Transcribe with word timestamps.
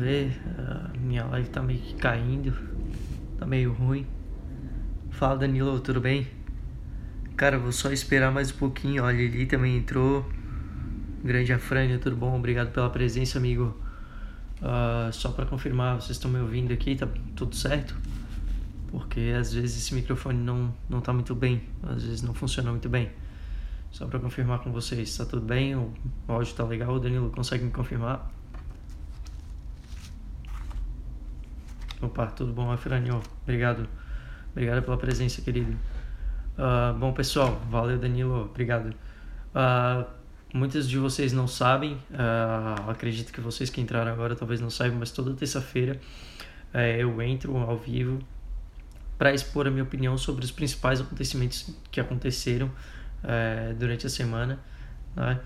ver. 0.00 0.40
Minha 0.98 1.24
live 1.26 1.48
tá 1.48 1.62
meio 1.62 1.80
que 1.80 1.94
caindo. 1.94 2.52
Tá 3.38 3.46
meio 3.46 3.72
ruim. 3.72 4.06
Fala 5.10 5.36
Danilo, 5.36 5.78
tudo 5.80 6.00
bem? 6.00 6.26
Cara, 7.36 7.58
vou 7.58 7.72
só 7.72 7.90
esperar 7.90 8.32
mais 8.32 8.50
um 8.50 8.56
pouquinho. 8.56 9.04
Olha, 9.04 9.16
Lili 9.16 9.46
também 9.46 9.76
entrou. 9.76 10.28
Grande 11.22 11.52
Afrânia, 11.52 11.98
tudo 11.98 12.16
bom? 12.16 12.36
Obrigado 12.36 12.72
pela 12.72 12.88
presença, 12.90 13.38
amigo. 13.38 13.78
Uh, 14.60 15.12
só 15.12 15.30
para 15.30 15.46
confirmar, 15.46 16.00
vocês 16.00 16.12
estão 16.12 16.30
me 16.30 16.38
ouvindo 16.38 16.72
aqui? 16.72 16.96
Tá 16.96 17.08
tudo 17.36 17.54
certo? 17.54 17.96
Porque 18.90 19.34
às 19.38 19.52
vezes 19.52 19.76
esse 19.76 19.94
microfone 19.94 20.38
não, 20.38 20.74
não 20.88 21.00
tá 21.00 21.12
muito 21.12 21.34
bem. 21.34 21.62
Às 21.82 22.02
vezes 22.02 22.22
não 22.22 22.34
funciona 22.34 22.70
muito 22.70 22.88
bem. 22.88 23.10
Só 23.90 24.06
para 24.06 24.18
confirmar 24.18 24.60
com 24.60 24.70
vocês, 24.70 25.16
tá 25.16 25.24
tudo 25.24 25.44
bem? 25.44 25.74
O 25.74 25.92
áudio 26.28 26.54
tá 26.54 26.64
legal? 26.64 26.94
O 26.94 27.00
Danilo 27.00 27.30
consegue 27.30 27.64
me 27.64 27.70
confirmar? 27.70 28.30
Opa, 32.02 32.28
tudo 32.28 32.50
bom, 32.50 32.72
Afranio? 32.72 33.20
Obrigado. 33.42 33.86
Obrigado 34.52 34.82
pela 34.82 34.96
presença, 34.96 35.42
querido. 35.42 35.76
Uh, 36.56 36.98
bom, 36.98 37.12
pessoal, 37.12 37.60
valeu, 37.70 37.98
Danilo. 37.98 38.46
Obrigado. 38.46 38.94
Uh, 39.54 40.06
muitos 40.54 40.88
de 40.88 40.96
vocês 40.96 41.30
não 41.34 41.46
sabem, 41.46 41.94
uh, 42.10 42.90
acredito 42.90 43.30
que 43.30 43.40
vocês 43.42 43.68
que 43.68 43.82
entraram 43.82 44.10
agora 44.10 44.34
talvez 44.34 44.62
não 44.62 44.70
saibam, 44.70 44.98
mas 44.98 45.10
toda 45.10 45.34
terça-feira 45.34 46.00
eu 47.00 47.20
entro 47.20 47.56
ao 47.56 47.76
vivo 47.76 48.20
para 49.18 49.34
expor 49.34 49.66
a 49.66 49.70
minha 49.70 49.82
opinião 49.82 50.16
sobre 50.16 50.44
os 50.44 50.52
principais 50.52 51.00
acontecimentos 51.00 51.74
que 51.90 52.00
aconteceram 52.00 52.70
durante 53.76 54.06
a 54.06 54.08
semana. 54.08 54.60
Né? 55.16 55.40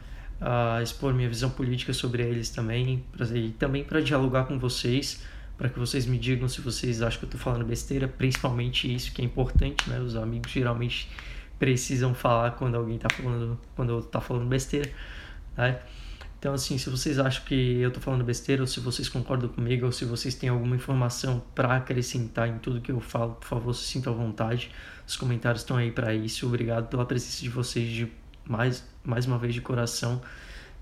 expor 0.83 1.15
minha 1.15 1.31
visão 1.31 1.49
política 1.49 1.95
sobre 1.95 2.23
eles 2.23 2.51
também, 2.51 3.03
pra, 3.11 3.25
e 3.29 3.53
também 3.53 3.83
para 3.83 4.03
dialogar 4.03 4.45
com 4.45 4.59
vocês 4.59 5.25
para 5.65 5.71
que 5.71 5.79
vocês 5.79 6.05
me 6.05 6.19
digam 6.19 6.47
se 6.47 6.61
vocês 6.61 7.01
acham 7.01 7.19
que 7.21 7.25
eu 7.25 7.29
estou 7.29 7.41
falando 7.41 7.65
besteira, 7.65 8.07
principalmente 8.07 8.95
isso 8.95 9.11
que 9.15 9.23
é 9.23 9.25
importante, 9.25 9.89
né? 9.89 9.99
Os 9.99 10.15
amigos 10.15 10.53
geralmente 10.53 11.09
precisam 11.59 12.15
falar 12.15 12.51
quando 12.51 12.75
alguém 12.75 12.97
está 12.97 13.09
falando, 13.09 13.59
quando 13.75 14.03
tá 14.03 14.21
falando 14.21 14.47
besteira, 14.47 14.93
né? 15.57 15.81
Então, 16.39 16.53
assim, 16.53 16.77
se 16.77 16.91
vocês 16.91 17.19
acham 17.19 17.47
que 17.47 17.81
eu 17.81 17.89
estou 17.89 18.03
falando 18.03 18.23
besteira, 18.23 18.61
ou 18.61 18.67
se 18.67 18.79
vocês 18.79 19.09
concordam 19.09 19.49
comigo, 19.49 19.87
ou 19.87 19.93
se 19.93 20.05
vocês 20.05 20.35
têm 20.35 20.51
alguma 20.51 20.77
informação 20.77 21.43
para 21.55 21.77
acrescentar 21.77 22.47
em 22.47 22.59
tudo 22.59 22.83
que 22.83 22.93
eu 22.93 23.01
falo, 23.01 23.33
por 23.37 23.47
favor, 23.47 23.73
se 23.73 23.85
sintam 23.85 24.13
à 24.13 24.17
vontade. 24.17 24.71
Os 25.07 25.17
comentários 25.17 25.63
estão 25.63 25.79
aí 25.79 25.91
para 25.91 26.15
isso. 26.15 26.47
Obrigado 26.47 26.89
pela 26.89 27.07
presença 27.07 27.41
de 27.41 27.49
vocês 27.49 27.91
de 27.91 28.13
mais, 28.45 28.87
mais 29.03 29.25
uma 29.25 29.39
vez 29.39 29.55
de 29.55 29.63
coração, 29.63 30.21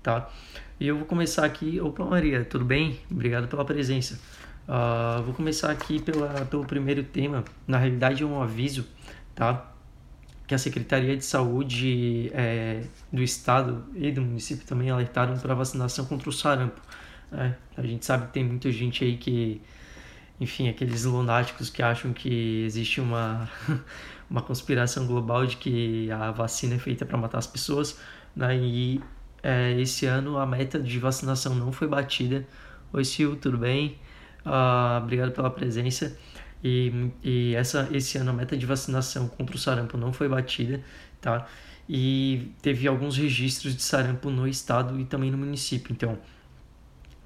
tá? 0.01 0.29
E 0.77 0.85
eu 0.89 0.97
vou 0.97 1.05
começar 1.05 1.45
aqui. 1.45 1.79
Opa, 1.79 2.03
Maria, 2.03 2.43
tudo 2.43 2.65
bem? 2.65 2.99
Obrigado 3.09 3.47
pela 3.47 3.63
presença. 3.63 4.19
Uh, 4.67 5.21
vou 5.23 5.33
começar 5.33 5.69
aqui 5.71 6.01
pela, 6.01 6.45
pelo 6.45 6.65
primeiro 6.65 7.03
tema. 7.03 7.43
Na 7.67 7.77
realidade, 7.77 8.23
é 8.23 8.25
um 8.25 8.41
aviso, 8.41 8.85
tá? 9.35 9.71
Que 10.47 10.55
a 10.55 10.57
Secretaria 10.57 11.17
de 11.17 11.25
Saúde 11.25 12.31
é, 12.33 12.83
do 13.11 13.21
Estado 13.21 13.85
e 13.95 14.11
do 14.11 14.21
município 14.21 14.65
também 14.65 14.89
alertaram 14.89 15.37
para 15.37 15.53
vacinação 15.53 16.05
contra 16.05 16.29
o 16.29 16.31
sarampo. 16.31 16.81
Né? 17.31 17.55
A 17.75 17.81
gente 17.81 18.05
sabe 18.05 18.27
que 18.27 18.33
tem 18.33 18.43
muita 18.43 18.71
gente 18.71 19.03
aí 19.03 19.17
que, 19.17 19.61
enfim, 20.39 20.69
aqueles 20.69 21.05
lunáticos 21.05 21.69
que 21.69 21.81
acham 21.81 22.13
que 22.13 22.63
existe 22.65 23.01
uma, 23.01 23.49
uma 24.29 24.41
conspiração 24.41 25.07
global 25.07 25.45
de 25.45 25.57
que 25.57 26.11
a 26.11 26.31
vacina 26.31 26.75
é 26.75 26.79
feita 26.79 27.05
para 27.05 27.17
matar 27.17 27.39
as 27.39 27.47
pessoas. 27.47 27.99
Né? 28.35 28.57
E 28.57 29.01
é, 29.41 29.79
esse 29.79 30.05
ano 30.05 30.37
a 30.37 30.45
meta 30.45 30.79
de 30.79 30.99
vacinação 30.99 31.53
não 31.55 31.71
foi 31.71 31.87
batida. 31.87 32.45
Oi, 32.93 33.03
Sil, 33.03 33.35
tudo 33.35 33.57
bem? 33.57 33.97
Uh, 34.45 35.01
obrigado 35.01 35.31
pela 35.31 35.49
presença. 35.49 36.17
E, 36.63 37.11
e 37.21 37.55
essa, 37.55 37.89
esse 37.91 38.17
ano 38.17 38.29
a 38.29 38.33
meta 38.33 38.55
de 38.55 38.65
vacinação 38.65 39.27
contra 39.27 39.55
o 39.55 39.59
sarampo 39.59 39.97
não 39.97 40.13
foi 40.13 40.29
batida, 40.29 40.81
tá? 41.19 41.45
E 41.89 42.53
teve 42.61 42.87
alguns 42.87 43.17
registros 43.17 43.75
de 43.75 43.81
sarampo 43.83 44.29
no 44.29 44.47
estado 44.47 44.97
e 44.99 45.03
também 45.03 45.29
no 45.29 45.37
município. 45.37 45.91
Então, 45.91 46.17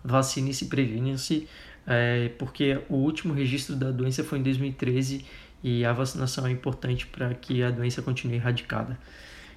vacine-se, 0.03 0.66
previne-se, 0.66 1.47
é, 1.86 2.30
porque 2.40 2.81
o 2.90 2.96
último 2.96 3.34
registro 3.34 3.75
da 3.75 3.92
doença 3.92 4.24
foi 4.24 4.40
em 4.40 4.44
2013 4.44 5.24
e 5.63 5.86
a 5.86 5.94
vacinação 5.94 6.47
é 6.47 6.52
importante 6.52 7.06
para 7.06 7.34
que 7.36 7.62
a 7.62 7.69
doença 7.69 8.02
continue 8.02 8.38
erradicada. 8.38 8.97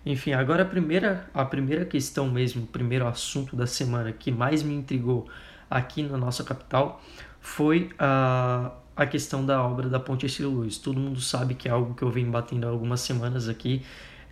Enfim, 0.04 0.32
agora 0.32 0.62
a 0.62 0.66
primeira, 0.66 1.28
a 1.32 1.44
primeira 1.44 1.84
questão 1.84 2.28
mesmo, 2.30 2.64
o 2.64 2.66
primeiro 2.66 3.06
assunto 3.06 3.56
da 3.56 3.66
semana 3.66 4.12
que 4.12 4.30
mais 4.30 4.62
me 4.62 4.74
intrigou 4.74 5.28
aqui 5.70 6.02
na 6.02 6.16
nossa 6.16 6.42
capital 6.42 7.02
foi 7.40 7.90
a, 7.98 8.72
a 8.94 9.06
questão 9.06 9.44
da 9.44 9.62
obra 9.62 9.88
da 9.88 9.98
Ponte 9.98 10.26
Estilo 10.26 10.50
Luz. 10.50 10.78
Todo 10.78 11.00
mundo 11.00 11.20
sabe 11.20 11.54
que 11.54 11.68
é 11.68 11.70
algo 11.70 11.94
que 11.94 12.02
eu 12.02 12.10
venho 12.10 12.30
batendo 12.30 12.66
há 12.66 12.70
algumas 12.70 13.00
semanas 13.00 13.48
aqui, 13.48 13.82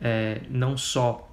é, 0.00 0.42
não 0.50 0.76
só 0.76 1.28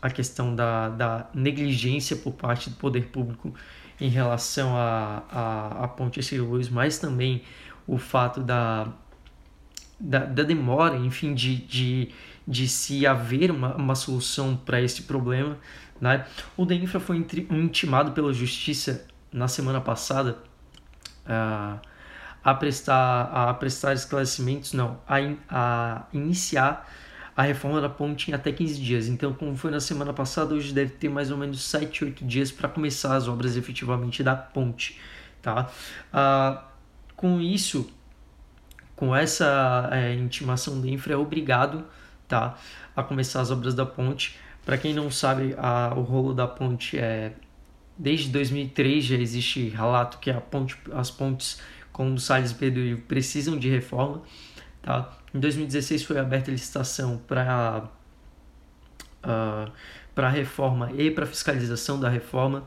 a 0.00 0.10
questão 0.10 0.54
da, 0.54 0.88
da 0.88 1.30
negligência 1.34 2.16
por 2.16 2.32
parte 2.32 2.70
do 2.70 2.76
poder 2.76 3.06
público 3.06 3.54
em 4.00 4.08
relação 4.08 4.76
à 4.76 5.22
a, 5.30 5.38
a, 5.38 5.84
a, 5.84 5.88
Ponte 5.88 6.18
Estilo 6.20 6.50
Luz, 6.50 6.68
mas 6.68 6.98
também 6.98 7.42
o 7.86 7.98
fato 7.98 8.40
da, 8.40 8.88
da, 9.98 10.24
da 10.24 10.42
demora, 10.42 10.96
enfim, 10.96 11.34
de, 11.34 11.56
de, 11.56 12.10
de 12.46 12.68
se 12.68 13.06
haver 13.06 13.50
uma, 13.50 13.76
uma 13.76 13.94
solução 13.94 14.56
para 14.56 14.80
esse 14.80 15.02
problema. 15.02 15.56
Né? 16.00 16.26
O 16.56 16.64
DENFRA 16.64 16.98
foi 16.98 17.24
intimado 17.50 18.10
pela 18.12 18.32
Justiça 18.32 19.06
na 19.32 19.46
semana 19.46 19.80
passada 19.80 20.38
a, 21.26 21.78
a 22.42 22.54
prestar 22.54 23.24
a 23.24 23.54
prestar 23.54 23.92
esclarecimentos, 23.92 24.72
não, 24.72 24.98
a, 25.06 25.16
a 25.48 26.02
iniciar 26.12 26.88
a 27.36 27.42
reforma 27.42 27.80
da 27.80 27.88
ponte 27.88 28.30
em 28.30 28.34
até 28.34 28.52
15 28.52 28.80
dias. 28.80 29.08
Então, 29.08 29.32
como 29.32 29.56
foi 29.56 29.70
na 29.70 29.80
semana 29.80 30.12
passada, 30.12 30.54
hoje 30.54 30.72
deve 30.72 30.92
ter 30.92 31.08
mais 31.08 31.30
ou 31.30 31.38
menos 31.38 31.62
7, 31.64 32.04
8 32.04 32.24
dias 32.24 32.52
para 32.52 32.68
começar 32.68 33.16
as 33.16 33.26
obras 33.26 33.56
efetivamente 33.56 34.22
da 34.22 34.36
ponte. 34.36 35.00
Tá? 35.40 35.70
Ah, 36.12 36.64
com 37.16 37.40
isso, 37.40 37.90
com 38.94 39.16
essa 39.16 39.88
é, 39.92 40.14
intimação 40.14 40.80
da 40.80 40.88
infra, 40.88 41.14
é 41.14 41.16
obrigado 41.16 41.84
tá, 42.28 42.56
a 42.94 43.02
começar 43.02 43.40
as 43.40 43.50
obras 43.50 43.74
da 43.74 43.86
ponte. 43.86 44.38
Para 44.64 44.76
quem 44.78 44.94
não 44.94 45.10
sabe, 45.10 45.54
a, 45.58 45.92
o 45.96 46.02
rolo 46.02 46.34
da 46.34 46.46
ponte 46.46 46.98
é 46.98 47.32
Desde 48.02 48.30
2003 48.30 49.04
já 49.04 49.16
existe 49.16 49.68
relato 49.68 50.18
que 50.18 50.32
ponte, 50.32 50.76
as 50.92 51.08
pontes 51.08 51.60
como 51.92 52.18
Salles 52.18 52.52
Pedro 52.52 52.98
precisam 53.06 53.56
de 53.56 53.70
reforma. 53.70 54.22
Tá? 54.82 55.16
Em 55.32 55.38
2016 55.38 56.02
foi 56.02 56.18
aberta 56.18 56.50
a 56.50 56.52
licitação 56.52 57.18
para 57.28 57.88
uh, 59.22 59.70
para 60.16 60.28
reforma 60.28 60.90
e 60.98 61.12
para 61.12 61.24
fiscalização 61.26 62.00
da 62.00 62.08
reforma. 62.08 62.66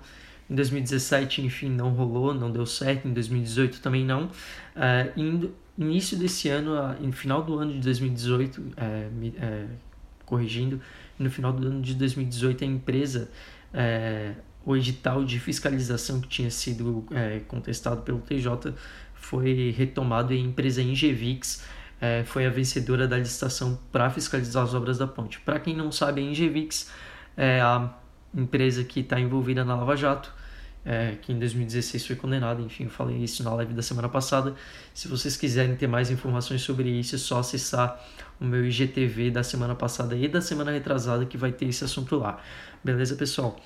Em 0.49 0.55
2017, 0.55 1.41
enfim, 1.41 1.69
não 1.69 1.89
rolou, 1.89 2.33
não 2.33 2.49
deu 2.49 2.65
certo. 2.65 3.05
Em 3.05 3.11
2018 3.11 3.81
também 3.81 4.05
não. 4.05 4.27
Uh, 4.73 5.51
início 5.77 6.17
desse 6.17 6.47
ano, 6.47 6.75
uh, 6.75 7.11
final 7.11 7.43
do 7.43 7.59
ano 7.59 7.73
de 7.73 7.81
2018, 7.81 8.71
é, 8.77 9.09
é, 9.37 9.65
corrigindo, 10.25 10.79
no 11.19 11.29
final 11.29 11.51
do 11.51 11.67
ano 11.67 11.81
de 11.81 11.93
2018 11.93 12.63
a 12.63 12.67
empresa 12.67 13.29
é, 13.73 14.31
o 14.65 14.75
edital 14.75 15.23
de 15.23 15.39
fiscalização 15.39 16.19
que 16.19 16.27
tinha 16.27 16.49
sido 16.49 17.05
é, 17.11 17.39
contestado 17.47 18.01
pelo 18.01 18.19
TJ 18.19 18.73
foi 19.13 19.73
retomado 19.77 20.33
e 20.33 20.37
a 20.37 20.39
empresa 20.39 20.81
Ingevix 20.81 21.63
é, 22.01 22.23
foi 22.25 22.45
a 22.45 22.49
vencedora 22.49 23.07
da 23.07 23.17
licitação 23.17 23.79
para 23.91 24.09
fiscalizar 24.09 24.63
as 24.63 24.73
obras 24.73 24.97
da 24.97 25.07
ponte. 25.07 25.39
Para 25.39 25.59
quem 25.59 25.75
não 25.75 25.91
sabe, 25.91 26.21
a 26.21 26.23
Ingevix 26.23 26.91
é 27.37 27.61
a 27.61 27.93
empresa 28.33 28.83
que 28.83 28.99
está 28.99 29.19
envolvida 29.19 29.63
na 29.63 29.75
Lava 29.75 29.95
Jato, 29.95 30.33
é, 30.83 31.15
que 31.21 31.31
em 31.31 31.39
2016 31.39 32.05
foi 32.05 32.15
condenada. 32.15 32.61
Enfim, 32.61 32.83
eu 32.83 32.89
falei 32.89 33.17
isso 33.17 33.43
na 33.43 33.53
live 33.55 33.73
da 33.73 33.81
semana 33.81 34.09
passada. 34.09 34.53
Se 34.93 35.07
vocês 35.07 35.37
quiserem 35.37 35.75
ter 35.75 35.87
mais 35.87 36.11
informações 36.11 36.61
sobre 36.61 36.89
isso, 36.89 37.15
é 37.15 37.17
só 37.17 37.39
acessar 37.39 37.99
o 38.39 38.45
meu 38.45 38.65
IGTV 38.65 39.31
da 39.31 39.43
semana 39.43 39.73
passada 39.73 40.15
e 40.15 40.27
da 40.27 40.41
semana 40.41 40.71
retrasada 40.71 41.25
que 41.25 41.37
vai 41.37 41.51
ter 41.51 41.65
esse 41.65 41.83
assunto 41.83 42.17
lá. 42.17 42.39
Beleza, 42.83 43.15
pessoal? 43.15 43.59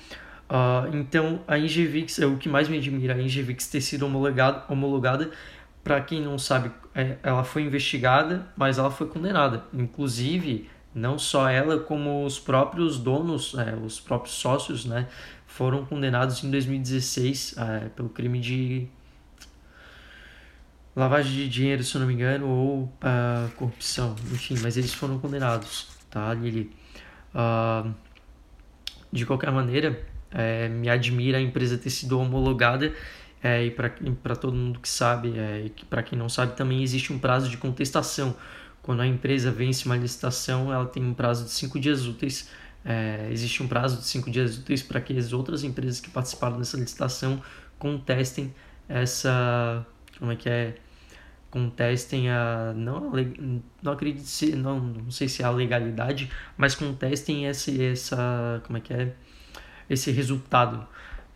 Uh, 0.50 0.98
então, 0.98 1.42
a 1.48 1.60
Ingevix 1.60 2.18
é 2.20 2.26
o 2.26 2.38
que 2.38 2.50
mais 2.50 2.68
me 2.68 2.78
admira, 2.78 3.14
a 3.14 3.22
Ingevix 3.22 3.68
ter 3.68 3.82
sido 3.82 4.06
homologado, 4.06 4.64
homologada. 4.72 5.30
Para 5.84 6.02
quem 6.02 6.22
não 6.22 6.38
sabe, 6.38 6.72
é, 6.94 7.18
ela 7.24 7.44
foi 7.44 7.62
investigada, 7.64 8.48
mas 8.58 8.78
ela 8.78 8.92
foi 8.92 9.08
condenada. 9.08 9.64
Inclusive, 9.74 10.70
não 10.94 11.20
só 11.20 11.48
ela, 11.48 11.80
como 11.80 12.26
os 12.26 12.40
próprios 12.40 12.98
donos, 12.98 13.56
é, 13.56 13.76
os 13.76 14.00
próprios 14.00 14.36
sócios, 14.36 14.86
né, 14.86 15.08
foram 15.46 15.86
condenados 15.86 16.44
em 16.44 16.52
2016 16.52 17.56
é, 17.58 17.90
pelo 17.90 18.10
crime 18.10 18.40
de 18.40 18.88
lavagem 20.96 21.32
de 21.32 21.50
dinheiro, 21.50 21.84
se 21.84 21.98
não 21.98 22.06
me 22.06 22.14
engano, 22.14 22.48
ou 22.48 22.84
uh, 22.84 23.50
corrupção, 23.56 24.16
enfim, 24.32 24.58
mas 24.62 24.76
eles 24.76 24.94
foram 24.94 25.18
condenados, 25.18 25.88
tá, 26.10 26.34
Lili? 26.34 26.76
Uh, 27.34 27.94
de 29.12 29.26
qualquer 29.26 29.52
maneira, 29.52 30.06
é, 30.32 30.68
me 30.68 30.90
admira 30.90 31.38
a 31.38 31.42
empresa 31.42 31.78
ter 31.78 31.90
sido 31.90 32.20
homologada 32.20 32.94
é, 33.42 33.66
e 33.66 33.72
para 33.72 34.36
todo 34.36 34.56
mundo 34.56 34.80
que 34.80 34.90
sabe, 34.90 35.38
é, 35.38 35.66
e 35.66 35.86
para 35.86 36.04
quem 36.04 36.18
não 36.18 36.28
sabe, 36.28 36.56
também 36.56 36.84
existe 36.84 37.14
um 37.14 37.20
prazo 37.20 37.50
de 37.50 37.58
contestação. 37.58 38.36
Quando 38.82 39.02
a 39.02 39.08
empresa 39.08 39.52
vence 39.52 39.86
uma 39.86 39.96
licitação, 39.96 40.74
ela 40.74 40.86
tem 40.86 41.04
um 41.04 41.14
prazo 41.14 41.46
de 41.46 41.52
cinco 41.52 41.80
dias 41.80 42.06
úteis. 42.06 42.50
É, 42.84 43.30
existe 43.32 43.62
um 43.62 43.68
prazo 43.68 43.98
de 43.98 44.06
cinco 44.06 44.30
dias 44.30 44.58
úteis 44.58 44.82
para 44.82 45.00
que 45.00 45.18
as 45.18 45.32
outras 45.32 45.64
empresas 45.64 46.00
que 46.00 46.10
participaram 46.10 46.58
dessa 46.58 46.78
licitação 46.78 47.42
contestem 47.78 48.54
essa. 48.88 49.86
Como 50.18 50.32
é 50.32 50.36
que 50.36 50.50
é? 50.50 50.76
Contestem 51.50 52.30
a. 52.30 52.74
Não, 52.76 53.12
não 53.82 53.94
acredito 53.94 54.26
se. 54.26 54.56
Não, 54.56 54.80
não 54.80 55.12
sei 55.12 55.28
se 55.30 55.42
é 55.44 55.46
a 55.46 55.52
legalidade, 55.52 56.32
mas 56.58 56.76
contestem 56.76 57.46
esse, 57.46 57.84
essa. 57.84 58.62
Como 58.66 58.78
é 58.78 58.82
que 58.82 58.94
é? 58.94 59.14
Esse 59.90 60.12
resultado. 60.12 60.88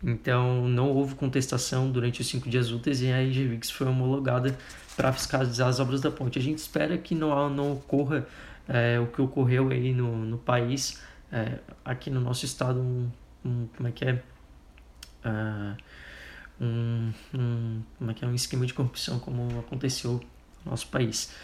Então, 0.02 0.68
não 0.68 0.90
houve 0.90 1.14
contestação 1.14 1.90
durante 1.90 2.20
os 2.20 2.26
cinco 2.26 2.48
dias 2.48 2.70
úteis 2.70 3.00
e 3.00 3.10
a 3.10 3.22
IGVIX 3.22 3.70
foi 3.70 3.86
homologada 3.86 4.56
para 4.96 5.12
fiscalizar 5.12 5.68
as 5.68 5.80
obras 5.80 6.00
da 6.00 6.10
ponte. 6.10 6.38
A 6.38 6.42
gente 6.42 6.58
espera 6.58 6.96
que 6.98 7.14
não, 7.14 7.48
não 7.48 7.72
ocorra 7.72 8.26
é, 8.68 8.98
o 8.98 9.06
que 9.06 9.20
ocorreu 9.20 9.70
aí 9.70 9.92
no, 9.92 10.16
no 10.16 10.38
país, 10.38 11.02
é, 11.32 11.58
aqui 11.84 12.10
no 12.10 12.20
nosso 12.20 12.44
estado, 12.44 12.80
um, 12.80 13.10
um 13.44 13.66
como 13.76 13.88
é 13.88 13.92
que 13.92 14.04
é? 14.04 14.22
Uh, 15.24 15.76
um, 16.60 17.12
um, 17.34 17.82
como 17.98 18.10
é 18.10 18.14
que 18.14 18.24
é? 18.24 18.28
um 18.28 18.34
esquema 18.34 18.66
de 18.66 18.74
corrupção 18.74 19.18
como 19.18 19.58
aconteceu 19.58 20.20
no 20.64 20.70
nosso 20.70 20.86
país. 20.88 21.34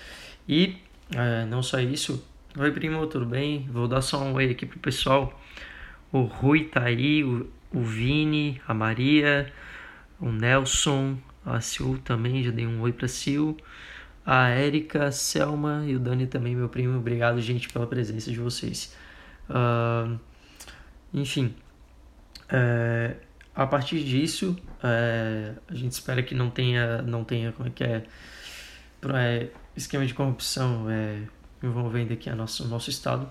E 0.49 0.77
é, 1.15 1.45
não 1.47 1.63
só 1.63 1.81
isso, 1.81 2.25
oi 2.56 2.71
primo, 2.73 3.06
tudo 3.06 3.27
bem? 3.27 3.69
Vou 3.73 3.89
dar 3.89 4.03
só 4.03 4.23
um 4.23 4.35
oi 4.35 4.51
aqui 4.51 4.67
pro 4.67 4.79
pessoal. 4.79 5.41
O 6.12 6.23
Rui 6.23 6.65
tá 6.65 6.85
aí, 6.85 7.23
o 7.23 7.49
o 7.73 7.83
Vini, 7.83 8.61
a 8.67 8.75
Maria, 8.75 9.53
o 10.21 10.31
Nelson, 10.31 11.17
a 11.45 11.61
Sil 11.62 11.99
também, 12.05 12.43
já 12.43 12.51
dei 12.51 12.67
um 12.67 12.81
oi 12.81 12.93
pra 12.93 13.09
Sil, 13.09 13.57
a 14.27 14.49
Érica, 14.49 15.07
a 15.07 15.12
Selma 15.12 15.85
e 15.87 15.95
o 15.95 16.01
Dani 16.01 16.27
também, 16.27 16.55
meu 16.55 16.69
primo. 16.69 16.99
Obrigado, 16.99 17.41
gente, 17.41 17.69
pela 17.69 17.87
presença 17.87 18.31
de 18.31 18.39
vocês. 18.39 18.95
Uh, 19.49 20.19
enfim, 21.15 21.55
é, 22.49 23.17
a 23.55 23.67
partir 23.67 24.05
disso, 24.05 24.56
é, 24.83 25.55
a 25.69 25.75
gente 25.75 25.93
espera 25.93 26.23
que 26.23 26.35
não 26.35 26.51
tenha, 26.51 27.03
não 27.03 27.25
tenha 27.25 27.53
como 27.53 27.69
é 27.69 27.73
que 27.73 27.85
é, 27.85 28.05
é 29.15 29.49
esquema 29.77 30.05
de 30.05 30.15
corrupção 30.15 30.89
é, 30.91 31.23
envolvendo 31.63 32.13
aqui 32.13 32.29
a 32.29 32.35
nosso, 32.35 32.65
o 32.65 32.69
nosso 32.69 32.91
estado 32.91 33.31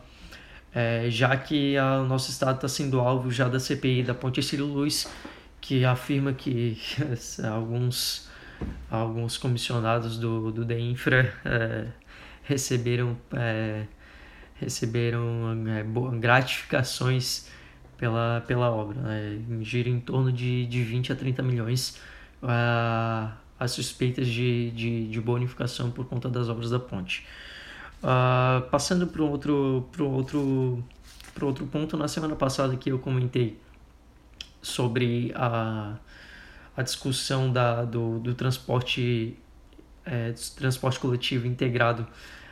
é, 0.74 1.10
já 1.10 1.36
que 1.36 1.76
o 1.78 2.06
nosso 2.06 2.30
estado 2.30 2.56
está 2.56 2.68
sendo 2.68 3.00
alvo 3.00 3.32
já 3.32 3.48
da 3.48 3.60
CPI 3.60 4.04
da 4.04 4.14
Ponte 4.14 4.42
Cílio 4.42 4.66
Luz, 4.66 5.08
que 5.60 5.84
afirma 5.84 6.34
que 6.34 6.78
alguns, 7.52 8.30
alguns 8.90 9.38
comissionados 9.38 10.18
do, 10.18 10.52
do 10.52 10.64
DEINFRA 10.64 11.34
é, 11.46 11.88
receberam, 12.44 13.18
é, 13.34 13.86
receberam 14.56 15.56
é, 15.68 15.84
gratificações 16.20 17.48
pela, 17.98 18.42
pela 18.48 18.72
obra. 18.72 19.00
Né? 19.02 19.42
Gira 19.62 19.90
em 19.90 20.00
torno 20.00 20.32
de, 20.32 20.66
de 20.66 20.84
20 20.84 21.14
a 21.14 21.16
30 21.16 21.44
milhões 21.44 22.00
a, 22.42 23.34
as 23.60 23.72
suspeitas 23.72 24.28
de, 24.28 24.72
de, 24.72 25.08
de 25.10 25.22
bonificação 25.22 25.92
por 25.92 26.06
conta 26.06 26.30
das 26.30 26.48
obras 26.48 26.70
da 26.70 26.80
ponte. 26.80 27.26
Uh, 28.02 28.62
passando 28.70 29.08
para 29.08 29.22
outro, 29.22 29.88
pro 29.92 30.10
outro, 30.10 30.84
pro 31.34 31.48
outro 31.48 31.68
ponto, 31.68 31.98
na 31.98 32.08
semana 32.08 32.36
passada 32.36 32.76
que 32.78 32.90
eu 32.92 33.00
comentei 33.00 33.60
sobre 34.62 35.34
a, 35.36 35.98
a 36.76 36.82
discussão 36.82 37.52
da, 37.52 37.84
do, 37.84 38.20
do 38.20 38.34
transporte, 38.34 39.38
é, 40.06 40.34
transporte 40.56 41.00
coletivo 41.00 41.46
integrado 41.46 42.08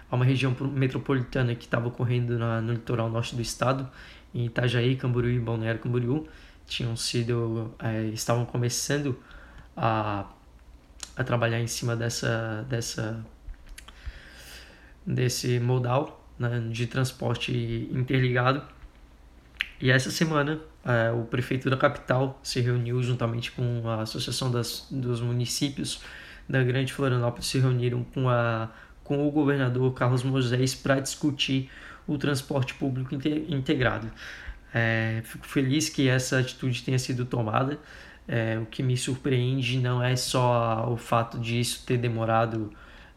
a 0.10 0.16
uma 0.16 0.26
região 0.26 0.56
metropolitana 0.74 1.56
que 1.56 1.66
estava 1.66 1.88
ocorrendo 1.88 2.38
na, 2.38 2.62
no 2.62 2.74
litoral 2.74 3.10
norte 3.10 3.36
do 3.36 3.42
estado, 3.42 3.90
em 4.34 4.46
Itajaí, 4.46 4.96
Camboriú 4.96 5.32
e 5.32 5.40
Balneário 5.40 5.80
Camboriú, 5.80 6.28
tinham 6.66 6.96
sido, 6.96 7.74
é, 7.80 8.06
estavam 8.08 8.46
começando 8.46 9.18
a, 9.76 10.26
a 11.16 11.24
trabalhar 11.24 11.60
em 11.60 11.68
cima 11.68 11.96
dessa, 11.96 12.66
dessa 12.70 13.26
desse 15.08 15.58
modal 15.60 16.30
né, 16.38 16.62
de 16.70 16.86
transporte 16.86 17.90
interligado. 17.92 18.62
E 19.80 19.90
essa 19.90 20.12
semana 20.12 20.60
é, 20.84 21.12
o 21.12 21.24
prefeito 21.24 21.70
da 21.70 21.78
capital 21.78 22.40
se 22.44 22.60
reuniu 22.60 23.02
juntamente 23.02 23.52
com 23.52 23.88
a 23.88 24.02
Associação 24.02 24.52
das, 24.52 24.88
dos 24.92 25.22
Municípios 25.22 26.02
da 26.50 26.64
Grande 26.64 26.92
Florianópolis, 26.92 27.48
se 27.48 27.60
reuniram 27.60 28.04
com, 28.04 28.30
a, 28.30 28.70
com 29.04 29.28
o 29.28 29.32
governador 29.32 29.94
Carlos 29.94 30.24
Moisés 30.24 30.76
para 30.76 31.00
discutir 31.00 31.70
o 32.08 32.18
transporte 32.18 32.74
público 32.74 33.16
integrado. 33.16 34.10
É, 34.74 35.22
fico 35.24 35.46
feliz 35.46 35.90
que 35.90 36.08
essa 36.08 36.40
atitude 36.40 36.84
tenha 36.84 37.00
sido 37.00 37.26
tomada. 37.26 37.80
É, 38.28 38.60
o 38.60 38.66
que 38.66 38.84
me 38.84 38.98
surpreende 38.98 39.80
não 39.80 40.04
é 40.04 40.16
só 40.16 40.90
o 40.92 40.98
fato 40.98 41.40
de 41.40 41.60
isso 41.60 41.86
ter 41.86 41.98
demorado 41.98 42.72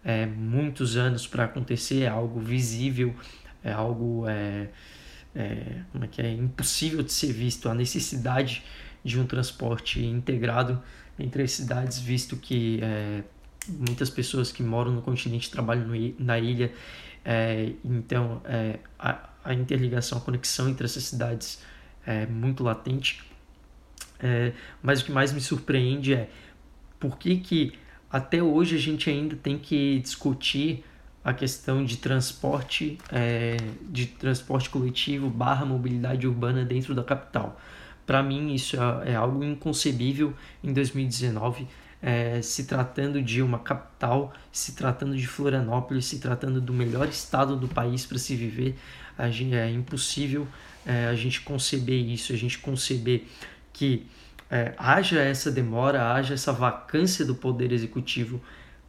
é, 0.05 0.27
muitos 0.27 0.97
anos 0.97 1.27
para 1.27 1.45
acontecer, 1.45 2.03
é 2.03 2.09
algo 2.09 2.41
visível, 2.41 3.15
é 3.63 3.73
algo 3.73 4.27
é, 4.29 4.69
é, 5.35 5.83
como 5.93 6.05
é 6.05 6.09
que 6.09 6.23
é 6.23 6.31
impossível 6.31 7.03
de 7.03 7.13
ser 7.13 7.33
visto 7.33 7.69
a 7.69 7.75
necessidade 7.75 8.65
de 9.05 9.19
um 9.19 9.27
transporte 9.27 10.05
integrado 10.05 10.83
entre 11.19 11.43
as 11.43 11.53
cidades, 11.53 11.99
visto 11.99 12.37
que 12.37 12.81
é, 12.83 13.23
muitas 13.69 14.11
pessoas 14.11 14.51
que 14.51 14.63
moram 14.63 14.93
no 14.93 15.03
continente 15.03 15.51
trabalham 15.51 15.87
no, 15.87 16.15
na 16.19 16.39
ilha, 16.39 16.73
é, 17.25 17.73
então 17.85 18.41
é, 18.45 18.79
a, 18.99 19.29
a, 19.45 19.55
interligação, 19.55 20.19
a 20.19 20.21
conexão 20.21 20.69
entre 20.69 20.87
essas 20.87 21.05
cidades 21.05 21.63
é 22.07 22.27
muito 22.27 22.63
latente. 22.63 23.23
É, 24.19 24.53
mas 24.83 25.01
o 25.01 25.05
que 25.05 25.13
mais 25.13 25.33
me 25.33 25.41
surpreende 25.41 26.15
é 26.15 26.31
por 26.99 27.19
que, 27.19 27.39
que 27.39 27.73
até 28.11 28.43
hoje 28.43 28.77
a 28.77 28.79
gente 28.79 29.09
ainda 29.09 29.37
tem 29.37 29.59
que 29.59 30.01
discutir 30.01 30.85
a 31.23 31.33
questão 31.33 31.85
de 31.85 31.99
transporte, 31.99 32.99
é, 33.13 33.57
de 33.83 34.07
transporte 34.07 34.71
coletivo 34.71 35.29
barra 35.29 35.67
mobilidade 35.67 36.27
urbana 36.27 36.65
dentro 36.65 36.95
da 36.95 37.05
capital. 37.05 37.61
Para 38.07 38.23
mim 38.23 38.55
isso 38.55 38.77
é, 38.77 39.13
é, 39.13 39.15
algo 39.15 39.45
inconcebível 39.45 40.35
em 40.65 40.73
2019, 40.73 41.69
é, 42.03 42.41
se 42.41 42.65
tratando 42.65 43.23
de 43.23 43.43
uma 43.43 43.59
capital, 43.59 44.33
se 44.51 44.73
tratando 44.73 45.15
de 45.15 45.27
Florianópolis, 45.27 46.07
se 46.07 46.19
tratando 46.19 46.61
do 46.61 46.73
melhor 46.73 47.07
estado 47.09 47.57
do 47.57 47.69
país 47.69 48.07
para 48.07 48.19
se 48.19 48.35
viver, 48.35 48.77
a 49.17 49.31
gente, 49.31 49.55
é 49.55 49.71
impossível 49.71 50.49
é, 50.87 51.07
a 51.07 51.15
gente 51.15 51.43
conceber 51.43 52.01
isso, 52.01 52.33
a 52.33 52.37
gente 52.37 52.59
conceber 52.59 53.27
que 53.73 54.07
é, 54.51 54.75
haja 54.77 55.21
essa 55.21 55.51
demora, 55.51 56.13
haja 56.13 56.35
essa 56.35 56.53
vacância 56.53 57.25
do 57.25 57.35
poder 57.35 57.73
executivo 57.73 58.41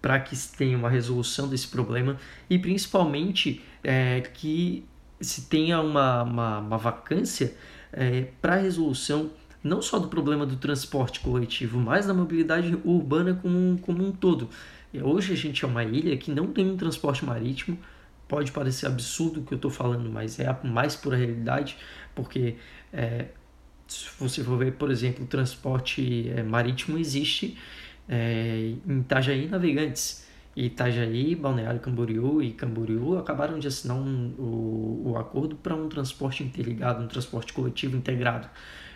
para 0.02 0.20
que 0.20 0.36
se 0.36 0.56
tenha 0.58 0.78
uma 0.78 0.90
resolução 0.90 1.48
desse 1.48 1.68
problema 1.68 2.18
e 2.50 2.58
principalmente 2.58 3.62
é, 3.84 4.22
que 4.22 4.84
se 5.20 5.44
tenha 5.44 5.80
uma, 5.80 6.24
uma, 6.24 6.60
uma 6.60 6.78
vacância 6.78 7.56
é, 7.94 8.28
para 8.42 8.56
a 8.56 8.58
resolução 8.58 9.30
não 9.64 9.82
só 9.82 10.00
do 10.00 10.08
problema 10.08 10.44
do 10.44 10.56
transporte 10.56 11.20
coletivo, 11.20 11.80
mas 11.80 12.08
da 12.08 12.14
mobilidade 12.14 12.76
urbana 12.84 13.36
como, 13.36 13.78
como 13.80 14.04
um 14.04 14.12
todo. 14.12 14.50
Hoje 15.04 15.34
a 15.34 15.36
gente 15.36 15.64
é 15.64 15.68
uma 15.68 15.84
ilha 15.84 16.18
que 16.18 16.32
não 16.32 16.48
tem 16.48 16.70
um 16.70 16.76
transporte 16.76 17.24
marítimo, 17.24 17.78
pode 18.28 18.52
parecer 18.52 18.88
absurdo 18.88 19.42
o 19.42 19.44
que 19.44 19.54
eu 19.54 19.58
estou 19.58 19.70
falando, 19.70 20.10
mas 20.10 20.40
é 20.40 20.48
a 20.48 20.58
mais 20.64 20.96
pura 20.96 21.16
realidade, 21.16 21.78
porque 22.16 22.56
é, 22.92 23.28
se 23.92 24.10
você 24.18 24.42
for 24.42 24.58
ver, 24.58 24.74
por 24.74 24.90
exemplo, 24.90 25.26
o 25.26 25.28
transporte 25.28 26.30
é, 26.30 26.42
marítimo 26.42 26.98
existe 26.98 27.58
é, 28.08 28.74
em 28.88 29.00
Itajaí 29.00 29.48
Navegantes. 29.48 30.26
E 30.56 30.66
Itajaí, 30.66 31.36
Balneário 31.36 31.80
Camboriú 31.80 32.42
e 32.42 32.52
Camboriú 32.52 33.18
acabaram 33.18 33.60
de 33.60 33.68
assinar 33.68 33.98
um, 33.98 34.34
o, 34.38 35.12
o 35.12 35.18
acordo 35.18 35.56
para 35.56 35.76
um 35.76 35.88
transporte 35.90 36.44
interligado, 36.44 37.04
um 37.04 37.08
transporte 37.08 37.54
coletivo 37.54 37.98
integrado 37.98 38.50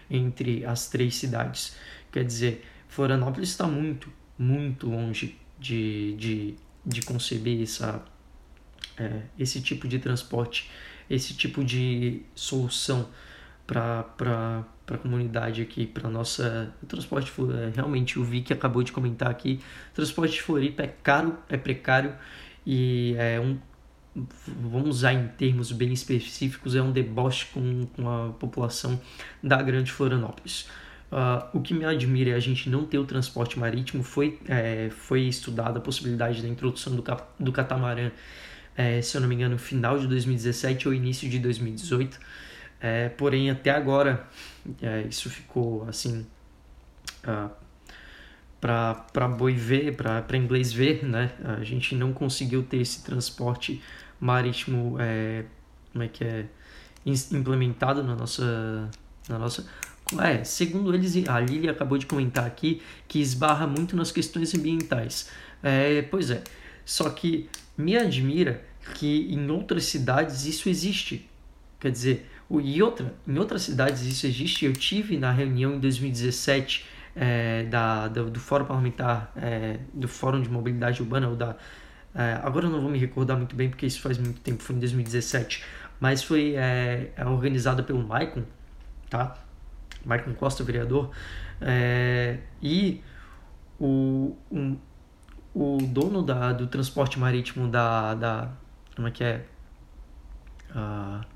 entre 0.10 0.66
as 0.66 0.90
três 0.90 1.16
cidades. 1.16 1.76
Quer 2.12 2.24
dizer, 2.24 2.66
Florianópolis 2.88 3.50
está 3.50 3.68
muito, 3.68 4.10
muito 4.38 4.90
longe 4.90 5.38
de, 5.60 6.14
de, 6.16 6.56
de 6.86 7.02
conceber 7.02 7.62
essa, 7.62 8.04
é, 8.98 9.24
esse 9.38 9.62
tipo 9.62 9.88
de 9.88 10.00
transporte, 10.00 10.70
esse 11.10 11.34
tipo 11.34 11.64
de 11.64 12.22
solução 12.34 13.08
para 13.66 14.66
para 14.86 14.96
a 14.96 15.00
comunidade 15.00 15.62
aqui, 15.62 15.86
para 15.86 16.10
nossa 16.10 16.74
o 16.82 16.86
transporte 16.86 17.32
é, 17.40 17.72
realmente 17.74 18.20
o 18.20 18.24
Vic 18.24 18.54
acabou 18.54 18.84
de 18.84 18.92
comentar 18.92 19.30
aqui, 19.30 19.60
transporte 19.94 20.34
de 20.34 20.42
Floripa 20.42 20.84
é 20.84 20.88
caro, 20.88 21.38
é 21.50 21.58
precário 21.58 22.14
e 22.66 23.16
é 23.18 23.40
um 23.40 23.58
vamos 24.48 24.90
usar 24.90 25.14
em 25.14 25.28
termos 25.28 25.72
bem 25.72 25.92
específicos, 25.92 26.76
é 26.76 26.82
um 26.82 26.92
deboche 26.92 27.48
com, 27.54 27.86
com 27.88 28.10
a 28.10 28.30
população 28.30 29.00
da 29.44 29.62
grande 29.62 29.92
Florianópolis. 29.92 30.68
Uh, 31.12 31.58
o 31.58 31.62
que 31.62 31.74
me 31.74 31.86
admira 31.86 32.32
é 32.32 32.34
a 32.34 32.40
gente 32.40 32.70
não 32.70 32.86
ter 32.86 32.98
o 32.98 33.06
transporte 33.06 33.60
marítimo. 33.60 34.04
Foi, 34.04 34.40
é, 34.48 34.90
foi 34.90 35.22
estudada 35.22 35.80
a 35.80 35.82
possibilidade 35.82 36.42
da 36.42 36.48
introdução 36.48 36.96
do, 36.96 37.04
do 37.40 37.52
catamarã, 37.52 38.12
é, 38.76 39.02
se 39.02 39.16
eu 39.16 39.22
não 39.22 39.28
me 39.28 39.36
engano, 39.36 39.54
no 39.54 39.60
final 39.60 40.00
de 40.00 40.08
2017 40.08 40.88
ou 40.88 40.94
início 40.94 41.30
de 41.30 41.40
2018. 41.40 42.20
É, 42.86 43.10
porém, 43.10 43.50
até 43.50 43.72
agora, 43.72 44.28
é, 44.80 45.02
isso 45.10 45.28
ficou 45.28 45.88
assim. 45.90 46.24
Uh, 47.24 47.50
para 48.62 49.28
boi 49.28 49.54
ver, 49.54 49.96
para 49.96 50.38
inglês 50.38 50.72
ver, 50.72 51.04
né? 51.04 51.32
A 51.44 51.64
gente 51.64 51.96
não 51.96 52.14
conseguiu 52.14 52.62
ter 52.62 52.78
esse 52.78 53.04
transporte 53.04 53.82
marítimo, 54.20 54.98
é, 55.00 55.46
como 55.92 56.04
é 56.04 56.08
que 56.08 56.24
é, 56.24 56.46
implementado 57.06 58.04
na 58.04 58.16
nossa, 58.16 58.90
na 59.28 59.40
nossa 59.40 59.66
é, 60.20 60.44
segundo 60.44 60.94
eles, 60.94 61.28
a 61.28 61.40
Lili 61.40 61.68
acabou 61.68 61.98
de 61.98 62.06
comentar 62.06 62.46
aqui 62.46 62.84
que 63.08 63.20
esbarra 63.20 63.66
muito 63.66 63.96
nas 63.96 64.12
questões 64.12 64.54
ambientais. 64.54 65.30
É, 65.64 66.04
pois 66.04 66.30
é, 66.30 66.44
só 66.86 67.10
que 67.10 67.50
me 67.76 67.98
admira 67.98 68.64
que 68.94 69.28
em 69.32 69.50
outras 69.50 69.86
cidades 69.86 70.46
isso 70.46 70.70
existe. 70.70 71.28
Quer 71.80 71.92
dizer, 71.92 72.35
e 72.50 72.82
outra, 72.82 73.14
em 73.28 73.38
outras 73.38 73.64
cidades 73.64 74.04
isso 74.04 74.28
existe. 74.28 74.66
Eu 74.66 74.74
tive 74.74 75.18
na 75.18 75.32
reunião 75.32 75.76
em 75.76 75.80
2017 75.80 76.86
é, 77.16 77.64
da, 77.64 78.08
do, 78.08 78.30
do 78.30 78.40
Fórum 78.40 78.66
Parlamentar, 78.66 79.32
é, 79.36 79.80
do 79.94 80.08
Fórum 80.08 80.42
de 80.42 80.50
Mobilidade 80.50 81.02
Urbana, 81.02 81.28
ou 81.30 81.36
da. 81.36 81.56
É, 82.14 82.40
agora 82.44 82.68
eu 82.68 82.70
não 82.70 82.82
vou 82.82 82.90
me 82.90 82.98
recordar 82.98 83.36
muito 83.36 83.56
bem 83.56 83.70
porque 83.70 83.86
isso 83.86 84.02
faz 84.02 84.18
muito 84.18 84.40
tempo, 84.42 84.62
foi 84.62 84.76
em 84.76 84.80
2017, 84.80 85.64
mas 86.00 86.24
foi 86.24 86.54
é, 86.56 87.12
organizada 87.26 87.84
pelo 87.84 88.06
Maicon, 88.06 88.44
tá? 89.10 89.38
Maicon 90.06 90.34
Costa, 90.34 90.64
vereador, 90.64 91.10
e 92.62 93.02
o, 93.80 94.36
um, 94.52 94.78
o 95.54 95.78
dono 95.82 96.22
da, 96.22 96.54
do 96.54 96.68
transporte 96.68 97.20
marítimo 97.20 97.68
da, 97.68 98.14
da. 98.14 98.52
Como 98.96 99.08
é 99.08 99.12
que 99.12 99.24
é? 99.24 99.46
Uh, 100.70 101.35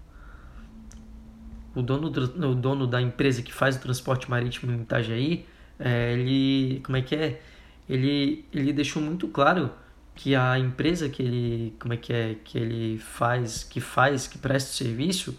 o, 1.76 1.82
dono 1.82 2.10
do, 2.10 2.50
o 2.50 2.56
dono 2.56 2.88
da 2.88 3.02
empresa 3.02 3.42
que 3.42 3.54
faz 3.54 3.76
o 3.76 3.80
transporte 3.80 4.30
marítimo 4.30 4.72
em 4.72 4.82
Itajaí, 4.82 5.46
é, 5.80 6.14
ele. 6.14 6.82
Como 6.84 6.98
é 6.98 7.02
que 7.02 7.16
é? 7.16 7.42
Ele, 7.88 8.46
ele 8.54 8.74
deixou 8.74 9.02
muito 9.02 9.28
claro 9.28 9.72
que 10.14 10.36
a 10.36 10.60
empresa 10.60 11.10
que 11.10 11.24
ele 11.24 11.76
como 11.80 11.94
é 11.94 11.98
que 11.98 12.14
é 12.14 12.36
que 12.44 12.58
ele 12.58 12.98
faz 12.98 13.64
que 13.64 13.80
faz 13.80 14.28
que 14.28 14.38
presta 14.38 14.72
o 14.72 14.74
serviço 14.74 15.38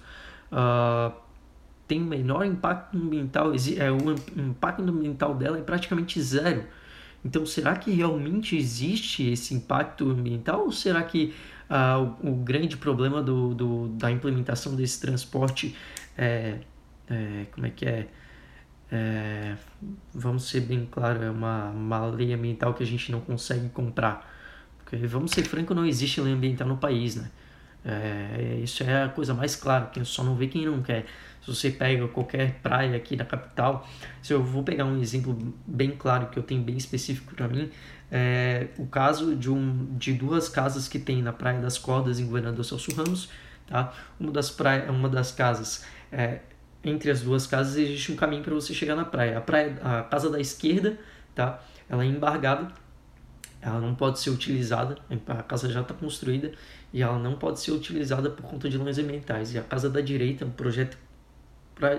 uh, 0.50 1.12
tem 1.90 2.00
menor 2.00 2.46
impacto 2.46 2.96
ambiental, 2.96 3.52
é, 3.52 3.90
o 3.90 4.12
impacto 4.40 4.80
ambiental 4.80 5.34
dela 5.34 5.58
é 5.58 5.60
praticamente 5.60 6.22
zero. 6.22 6.64
Então, 7.24 7.44
será 7.44 7.74
que 7.74 7.90
realmente 7.90 8.56
existe 8.56 9.28
esse 9.28 9.52
impacto 9.54 10.08
ambiental 10.08 10.66
ou 10.66 10.70
será 10.70 11.02
que 11.02 11.34
ah, 11.68 11.98
o, 11.98 12.30
o, 12.30 12.34
grande 12.36 12.76
problema 12.76 13.20
do, 13.20 13.54
do, 13.54 13.88
da 13.88 14.10
implementação 14.10 14.76
desse 14.76 15.00
transporte 15.00 15.76
é, 16.20 16.58
é 17.08 17.46
como 17.50 17.66
é 17.66 17.70
que 17.70 17.86
é? 17.86 18.06
é? 18.92 19.56
Vamos 20.14 20.48
ser 20.48 20.60
bem 20.60 20.86
claro, 20.90 21.22
é 21.22 21.30
uma, 21.30 21.70
uma 21.70 22.06
lei 22.06 22.32
ambiental 22.32 22.74
que 22.74 22.82
a 22.82 22.86
gente 22.86 23.10
não 23.10 23.20
consegue 23.20 23.68
comprar. 23.70 24.28
Porque, 24.78 25.06
vamos 25.06 25.30
ser 25.30 25.44
franco, 25.44 25.74
não 25.74 25.86
existe 25.86 26.20
lei 26.20 26.32
ambiental 26.32 26.68
no 26.68 26.76
país, 26.76 27.16
né? 27.16 27.30
É, 27.82 28.60
isso 28.62 28.82
é 28.82 29.04
a 29.04 29.08
coisa 29.08 29.32
mais 29.32 29.56
clara, 29.56 29.86
quem 29.86 30.04
só 30.04 30.22
não 30.22 30.36
vê 30.36 30.46
quem 30.46 30.66
não 30.66 30.82
quer. 30.82 31.06
Se 31.40 31.46
você 31.46 31.70
pega 31.70 32.06
qualquer 32.08 32.60
praia 32.62 32.94
aqui 32.94 33.16
da 33.16 33.24
capital, 33.24 33.88
se 34.22 34.34
eu 34.34 34.42
vou 34.42 34.62
pegar 34.62 34.84
um 34.84 35.00
exemplo 35.00 35.54
bem 35.66 35.90
claro 35.92 36.26
que 36.26 36.38
eu 36.38 36.42
tenho 36.42 36.62
bem 36.62 36.76
específico 36.76 37.34
para 37.34 37.48
mim, 37.48 37.70
é 38.12 38.68
o 38.76 38.86
caso 38.86 39.34
de, 39.34 39.50
um, 39.50 39.86
de 39.96 40.12
duas 40.12 40.48
casas 40.48 40.88
que 40.88 40.98
tem 40.98 41.22
na 41.22 41.32
Praia 41.32 41.60
das 41.60 41.78
Cordas 41.78 42.18
em 42.18 42.26
Governador 42.26 42.64
Celso 42.64 42.94
Ramos, 42.94 43.30
tá? 43.66 43.94
Uma 44.18 44.32
das 44.32 44.50
praia, 44.50 44.90
uma 44.90 45.08
das 45.08 45.30
casas 45.32 45.84
é, 46.12 46.40
entre 46.82 47.10
as 47.10 47.22
duas 47.22 47.46
casas 47.46 47.76
existe 47.76 48.12
um 48.12 48.16
caminho 48.16 48.42
para 48.42 48.54
você 48.54 48.72
chegar 48.72 48.96
na 48.96 49.04
praia. 49.04 49.38
A 49.38 49.40
praia, 49.40 49.76
a 49.82 50.02
casa 50.02 50.30
da 50.30 50.40
esquerda, 50.40 50.98
tá? 51.34 51.62
Ela 51.88 52.04
é 52.04 52.06
embargada, 52.06 52.72
ela 53.60 53.80
não 53.80 53.94
pode 53.94 54.18
ser 54.18 54.30
utilizada, 54.30 54.96
a 55.26 55.42
casa 55.42 55.70
já 55.70 55.82
está 55.82 55.92
construída 55.92 56.52
e 56.92 57.02
ela 57.02 57.18
não 57.18 57.36
pode 57.36 57.60
ser 57.60 57.72
utilizada 57.72 58.30
por 58.30 58.42
conta 58.42 58.68
de 58.68 58.78
leis 58.78 58.98
ambientais. 58.98 59.54
E 59.54 59.58
a 59.58 59.62
casa 59.62 59.90
da 59.90 60.00
direita, 60.00 60.44
um 60.44 60.50
projeto 60.50 60.96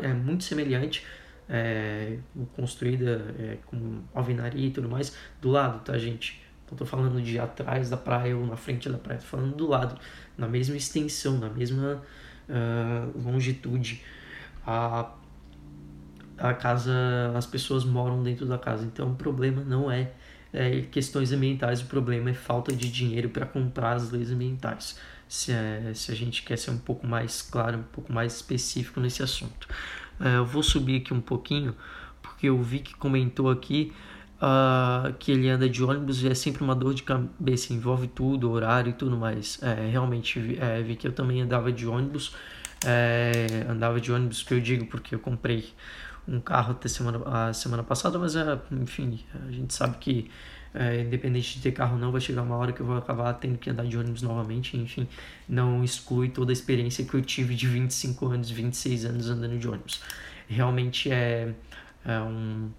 é 0.01 0.13
muito 0.13 0.44
semelhante, 0.44 1.06
é, 1.48 2.18
construída 2.56 3.34
é, 3.38 3.58
com 3.65 4.01
alvenaria 4.13 4.68
e 4.68 4.72
tudo 4.72 4.89
mais, 4.89 5.15
do 5.39 5.50
lado, 5.50 5.84
tá, 5.84 5.98
gente? 5.98 6.41
Não 6.70 6.77
tô 6.77 6.86
falando 6.86 7.22
de 7.22 7.38
atrás 7.38 7.89
da 7.89 7.98
praia 7.98 8.36
ou 8.36 8.46
na 8.48 8.56
frente 8.56 8.89
da 8.89 8.98
praia, 8.98 9.20
tô 9.20 9.25
falando 9.25 9.56
do 9.56 9.68
lado, 9.68 10.00
na 10.38 10.48
mesma 10.48 10.77
extensão, 10.77 11.38
na 11.38 11.50
mesma 11.50 12.01
uh, 12.51 13.20
longitude. 13.20 14.01
A, 14.65 15.12
a 16.38 16.53
casa, 16.53 16.93
as 17.36 17.46
pessoas 17.46 17.84
moram 17.84 18.22
dentro 18.22 18.46
da 18.46 18.58
casa, 18.58 18.86
então 18.86 19.12
o 19.12 19.15
problema 19.15 19.63
não 19.63 19.91
é, 19.91 20.12
é 20.53 20.81
questões 20.81 21.31
ambientais, 21.31 21.81
o 21.81 21.86
problema 21.86 22.29
é 22.29 22.34
falta 22.34 22.75
de 22.75 22.91
dinheiro 22.91 23.29
para 23.29 23.46
comprar 23.46 23.93
as 23.93 24.12
leis 24.12 24.31
ambientais 24.31 25.00
se, 25.31 25.53
é, 25.53 25.93
se 25.93 26.12
a 26.12 26.15
gente 26.15 26.43
quer 26.43 26.58
ser 26.58 26.72
um 26.72 26.77
pouco 26.77 27.08
mais 27.08 27.41
claro, 27.41 27.77
um 27.77 27.84
pouco 27.84 28.12
mais 28.12 28.36
específico 28.36 29.00
nesse 29.00 29.24
assunto. 29.24 29.65
É, 30.20 30.36
eu 30.36 30.46
vou 30.46 30.62
subir 30.62 30.98
aqui 30.98 31.13
um 31.13 31.22
pouquinho, 31.22 31.74
porque 32.22 32.50
eu 32.50 32.62
vi 32.62 32.79
que 32.79 32.93
comentou 32.96 33.50
aqui 33.50 33.93
uh, 34.42 35.14
que 35.14 35.32
ele 35.32 35.50
anda 35.50 35.70
de 35.70 35.84
ônibus 35.84 36.24
e 36.24 36.30
é 36.30 36.34
sempre 36.34 36.64
uma 36.64 36.76
dor 36.76 36.94
de 36.94 37.04
cabeça, 37.04 37.74
envolve 37.74 38.08
tudo, 38.08 38.52
horário 38.52 38.90
e 38.90 38.94
tudo 38.94 39.16
mais. 39.16 39.62
É, 39.62 39.90
realmente 39.90 40.58
é, 40.60 40.82
vi 40.82 40.96
que 40.96 41.08
eu 41.08 41.12
também 41.12 41.42
andava 41.42 41.72
de 41.72 41.88
ônibus, 41.88 42.36
é, 42.86 43.66
andava 43.70 44.02
de 44.02 44.12
ônibus 44.12 44.42
que 44.42 44.54
eu 44.54 44.60
digo 44.60 44.88
porque 44.88 45.14
eu 45.14 45.20
comprei 45.20 45.70
um 46.28 46.40
carro 46.40 46.72
até 46.72 46.88
semana, 46.88 47.22
a 47.26 47.54
semana 47.54 47.84
passada, 47.84 48.18
mas 48.18 48.36
é, 48.36 48.60
enfim, 48.72 49.20
a 49.48 49.52
gente 49.52 49.74
sabe 49.74 49.98
que 49.98 50.30
é, 50.74 51.02
independente 51.02 51.56
de 51.56 51.62
ter 51.62 51.72
carro 51.74 51.98
não, 51.98 52.12
vai 52.12 52.22
chegar 52.22 52.44
uma 52.44 52.56
hora 52.56 52.72
que 52.72 52.80
eu 52.80 52.86
vou 52.86 52.98
acabar 52.98 53.34
tendo 53.34 53.58
que 53.58 53.70
andar 53.70 53.86
de 53.86 53.98
ônibus 53.98 54.22
novamente, 54.22 54.78
enfim, 54.78 55.08
não 55.48 55.84
exclui 55.84 56.30
toda 56.30 56.52
a 56.52 56.54
experiência 56.54 57.04
que 57.04 57.14
eu 57.14 57.22
tive 57.22 57.56
de 57.56 57.68
25 57.68 58.26
anos, 58.28 58.50
26 58.50 59.06
anos 59.06 59.30
andando 59.30 59.58
de 59.60 59.68
ônibus. 59.68 60.02
Realmente 60.48 61.12
é, 61.12 61.54
é 62.06 62.20
um 62.22 62.70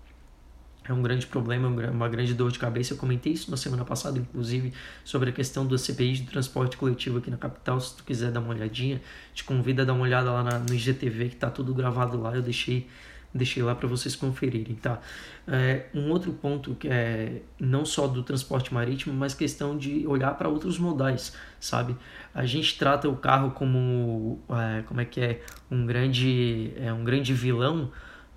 é 0.84 0.92
um 0.92 1.00
grande 1.00 1.26
problema, 1.26 1.68
uma 1.68 2.08
grande 2.08 2.34
dor 2.34 2.50
de 2.50 2.58
cabeça. 2.58 2.94
Eu 2.94 2.96
comentei 2.96 3.32
isso 3.32 3.50
na 3.50 3.56
semana 3.56 3.84
passada, 3.84 4.18
inclusive, 4.18 4.72
sobre 5.04 5.30
a 5.30 5.32
questão 5.32 5.66
do 5.66 5.78
CPI 5.78 6.14
de 6.14 6.22
transporte 6.24 6.76
coletivo 6.76 7.18
aqui 7.18 7.30
na 7.30 7.36
capital. 7.36 7.80
Se 7.80 7.96
tu 7.96 8.04
quiser 8.04 8.30
dar 8.32 8.40
uma 8.40 8.50
olhadinha, 8.50 9.00
te 9.32 9.44
convido 9.44 9.82
a 9.82 9.84
dar 9.84 9.92
uma 9.92 10.02
olhada 10.02 10.30
lá 10.30 10.42
na, 10.42 10.58
no 10.58 10.74
IGTV, 10.74 11.30
que 11.30 11.36
tá 11.36 11.50
tudo 11.50 11.72
gravado 11.72 12.20
lá. 12.20 12.34
Eu 12.34 12.42
deixei 12.42 12.88
deixei 13.34 13.62
lá 13.62 13.74
para 13.74 13.88
vocês 13.88 14.14
conferirem, 14.14 14.74
tá? 14.74 15.00
É, 15.48 15.86
um 15.94 16.10
outro 16.10 16.32
ponto 16.32 16.74
que 16.74 16.88
é 16.88 17.40
não 17.58 17.84
só 17.84 18.06
do 18.06 18.22
transporte 18.22 18.72
marítimo, 18.72 19.14
mas 19.14 19.34
questão 19.34 19.76
de 19.76 20.06
olhar 20.06 20.32
para 20.36 20.48
outros 20.48 20.78
modais, 20.78 21.34
sabe? 21.58 21.96
A 22.34 22.44
gente 22.44 22.78
trata 22.78 23.08
o 23.08 23.16
carro 23.16 23.52
como, 23.52 24.40
é, 24.50 24.82
como 24.82 25.00
é 25.00 25.04
que 25.04 25.20
é, 25.20 25.42
um 25.70 25.86
grande, 25.86 26.72
é 26.76 26.92
um 26.92 27.02
grande 27.04 27.32
vilão 27.32 27.90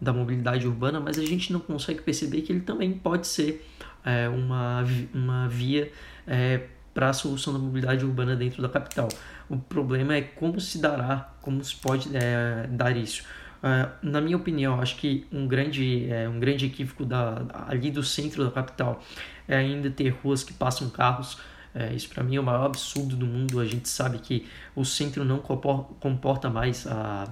da 0.05 0.13
mobilidade 0.13 0.67
urbana, 0.67 0.99
mas 0.99 1.17
a 1.17 1.25
gente 1.25 1.51
não 1.51 1.59
consegue 1.59 2.01
perceber 2.01 2.41
que 2.41 2.53
ele 2.53 2.61
também 2.61 2.93
pode 2.93 3.27
ser 3.27 3.67
é, 4.05 4.29
uma, 4.29 4.83
uma 5.13 5.47
via 5.49 5.91
é, 6.27 6.67
para 6.93 7.09
a 7.09 7.13
solução 7.13 7.51
da 7.51 7.59
mobilidade 7.59 8.05
urbana 8.05 8.35
dentro 8.35 8.61
da 8.61 8.69
capital. 8.69 9.09
O 9.49 9.57
problema 9.57 10.15
é 10.15 10.21
como 10.21 10.61
se 10.61 10.77
dará, 10.77 11.33
como 11.41 11.61
se 11.63 11.75
pode 11.75 12.09
é, 12.15 12.67
dar 12.69 12.95
isso. 12.95 13.23
Uh, 13.63 13.89
na 14.03 14.21
minha 14.21 14.37
opinião, 14.37 14.79
acho 14.79 14.95
que 14.97 15.25
um 15.31 15.47
grande, 15.47 16.07
é, 16.11 16.29
um 16.29 16.39
grande 16.39 16.67
equívoco 16.67 17.03
da, 17.03 17.41
ali 17.67 17.89
do 17.89 18.03
centro 18.03 18.45
da 18.45 18.51
capital 18.51 19.01
é 19.47 19.57
ainda 19.57 19.89
ter 19.89 20.09
ruas 20.09 20.43
que 20.43 20.53
passam 20.53 20.87
carros. 20.89 21.39
É, 21.73 21.91
isso 21.93 22.07
para 22.09 22.23
mim 22.23 22.35
é 22.35 22.39
o 22.39 22.43
maior 22.43 22.65
absurdo 22.65 23.15
do 23.15 23.25
mundo. 23.25 23.59
A 23.59 23.65
gente 23.65 23.89
sabe 23.89 24.19
que 24.19 24.47
o 24.75 24.85
centro 24.85 25.25
não 25.25 25.39
comporta 25.39 26.47
mais 26.47 26.85
a, 26.85 27.27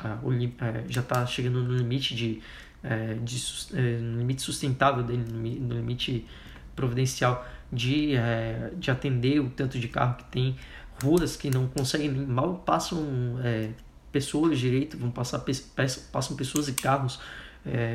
a 0.00 0.18
o, 0.22 0.32
é, 0.32 0.84
já 0.88 1.00
está 1.00 1.26
chegando 1.26 1.62
no 1.62 1.76
limite 1.76 2.14
de, 2.14 2.40
é, 2.82 3.14
de 3.14 3.36
é, 3.74 3.98
no 3.98 4.18
limite 4.18 4.42
sustentável 4.42 5.02
dele, 5.02 5.24
no 5.60 5.74
limite 5.74 6.26
providencial 6.74 7.46
de, 7.72 8.16
é, 8.16 8.72
de 8.76 8.90
atender 8.90 9.40
o 9.40 9.50
tanto 9.50 9.78
de 9.78 9.88
carro 9.88 10.16
que 10.16 10.24
tem, 10.24 10.56
ruas 11.02 11.36
que 11.36 11.50
não 11.50 11.66
conseguem 11.66 12.10
mal 12.10 12.56
passam 12.66 13.38
é, 13.42 13.70
pessoas 14.12 14.58
direito, 14.58 14.96
vão 14.96 15.10
passar 15.10 15.44
passam 16.12 16.36
pessoas 16.36 16.68
e 16.68 16.72
carros. 16.72 17.18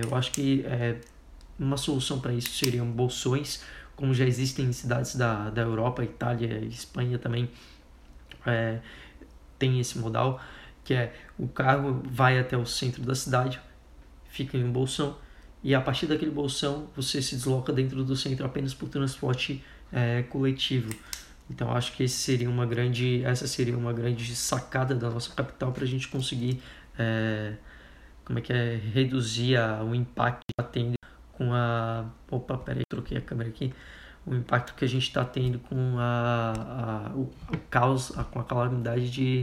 Eu 0.03 0.15
acho 0.15 0.31
que 0.31 0.65
uma 1.57 1.77
solução 1.77 2.19
para 2.19 2.33
isso 2.33 2.49
seriam 2.49 2.89
bolsões, 2.89 3.63
como 3.95 4.13
já 4.13 4.25
existem 4.25 4.65
em 4.65 4.73
cidades 4.73 5.15
da, 5.15 5.49
da 5.49 5.61
Europa, 5.61 6.03
Itália, 6.03 6.65
Espanha 6.65 7.19
também 7.19 7.49
é, 8.45 8.79
tem 9.57 9.79
esse 9.79 9.97
modal, 9.99 10.39
que 10.89 10.95
é 10.95 11.13
o 11.37 11.47
carro 11.47 12.01
vai 12.03 12.39
até 12.39 12.57
o 12.57 12.65
centro 12.65 13.03
da 13.03 13.13
cidade, 13.13 13.61
fica 14.27 14.57
em 14.57 14.63
um 14.63 14.71
bolsão 14.71 15.15
e 15.63 15.75
a 15.75 15.79
partir 15.79 16.07
daquele 16.07 16.31
bolsão 16.31 16.89
você 16.95 17.21
se 17.21 17.35
desloca 17.35 17.71
dentro 17.71 18.03
do 18.03 18.15
centro 18.15 18.43
apenas 18.43 18.73
por 18.73 18.89
transporte 18.89 19.63
é, 19.93 20.23
coletivo. 20.23 20.91
Então 21.47 21.71
acho 21.71 21.91
que 21.91 22.07
seria 22.07 22.49
uma 22.49 22.65
grande, 22.65 23.23
essa 23.23 23.45
seria 23.45 23.77
uma 23.77 23.93
grande 23.93 24.35
sacada 24.35 24.95
da 24.95 25.11
nossa 25.11 25.31
capital 25.31 25.71
para 25.71 25.83
a 25.83 25.87
gente 25.87 26.07
conseguir 26.07 26.59
é, 26.97 27.53
como 28.25 28.39
é 28.39 28.41
que 28.41 28.51
é 28.51 28.81
reduzir 28.91 29.57
a, 29.57 29.83
o 29.83 29.93
impacto 29.93 30.39
que 30.39 30.59
está 30.59 30.71
tendo 30.71 30.95
com 31.33 31.53
a 31.53 32.05
opa 32.31 32.57
peraí 32.57 32.83
troquei 32.89 33.19
a 33.19 33.21
câmera 33.21 33.49
aqui 33.49 33.71
o 34.25 34.33
impacto 34.33 34.73
que 34.73 34.85
a 34.85 34.87
gente 34.87 35.03
está 35.03 35.23
tendo 35.23 35.59
com 35.59 35.97
a, 35.97 37.09
a 37.11 37.15
o, 37.15 37.21
o, 37.21 37.57
caos 37.69 38.17
a, 38.17 38.23
com 38.23 38.39
a 38.39 38.43
calamidade 38.43 39.09
de, 39.09 39.41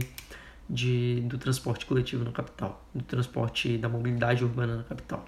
de 0.69 1.21
do 1.21 1.37
transporte 1.37 1.85
coletivo 1.85 2.23
na 2.23 2.31
capital 2.31 2.85
do 2.93 3.03
transporte 3.03 3.77
da 3.77 3.87
mobilidade 3.87 4.43
urbana 4.43 4.77
na 4.77 4.83
capital 4.83 5.25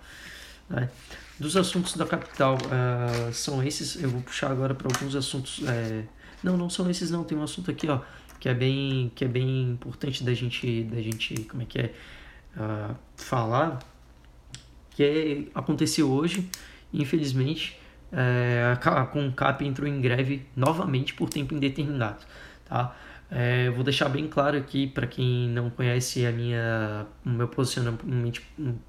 né? 0.70 0.90
dos 1.40 1.56
assuntos 1.56 1.96
da 1.96 2.06
capital 2.06 2.56
uh, 2.56 3.34
são 3.34 3.64
esses 3.64 4.02
eu 4.02 4.10
vou 4.10 4.22
puxar 4.22 4.52
agora 4.52 4.76
para 4.76 4.88
alguns 4.88 5.16
assuntos 5.16 5.62
é, 5.68 6.04
não 6.44 6.58
não 6.58 6.70
são 6.70 6.90
esses 6.90 7.10
não 7.10 7.24
tem 7.24 7.38
um 7.38 7.44
assunto 7.44 7.72
aqui 7.72 7.88
ó 7.88 8.02
que 8.40 8.50
é 8.50 8.54
bem 8.54 9.12
que 9.16 9.24
é 9.24 9.28
bem 9.28 9.72
importante 9.72 10.24
da 10.24 10.34
gente 10.34 10.84
da 10.84 11.02
gente 11.02 11.36
como 11.46 11.64
é 11.64 11.66
que 11.66 11.80
é 11.80 11.94
uh, 12.58 12.96
falar 13.16 13.80
que 15.00 15.04
é, 15.06 15.58
aconteceu 15.58 16.12
hoje, 16.12 16.50
infelizmente, 16.94 17.80
é, 18.12 18.76
a 18.84 19.06
Concap 19.06 19.64
entrou 19.64 19.88
em 19.88 20.02
greve 20.02 20.46
novamente 20.54 21.14
por 21.14 21.30
tempo 21.30 21.56
indeterminado. 21.56 22.26
Tá? 22.66 22.94
É, 23.32 23.70
vou 23.70 23.84
deixar 23.84 24.10
bem 24.10 24.28
claro 24.28 24.58
aqui 24.58 24.88
para 24.88 25.06
quem 25.06 25.48
não 25.50 25.70
conhece 25.70 26.26
a 26.26 26.32
minha, 26.32 27.06
o 27.26 27.30
meu 27.30 27.48
posicionamento, 27.48 28.42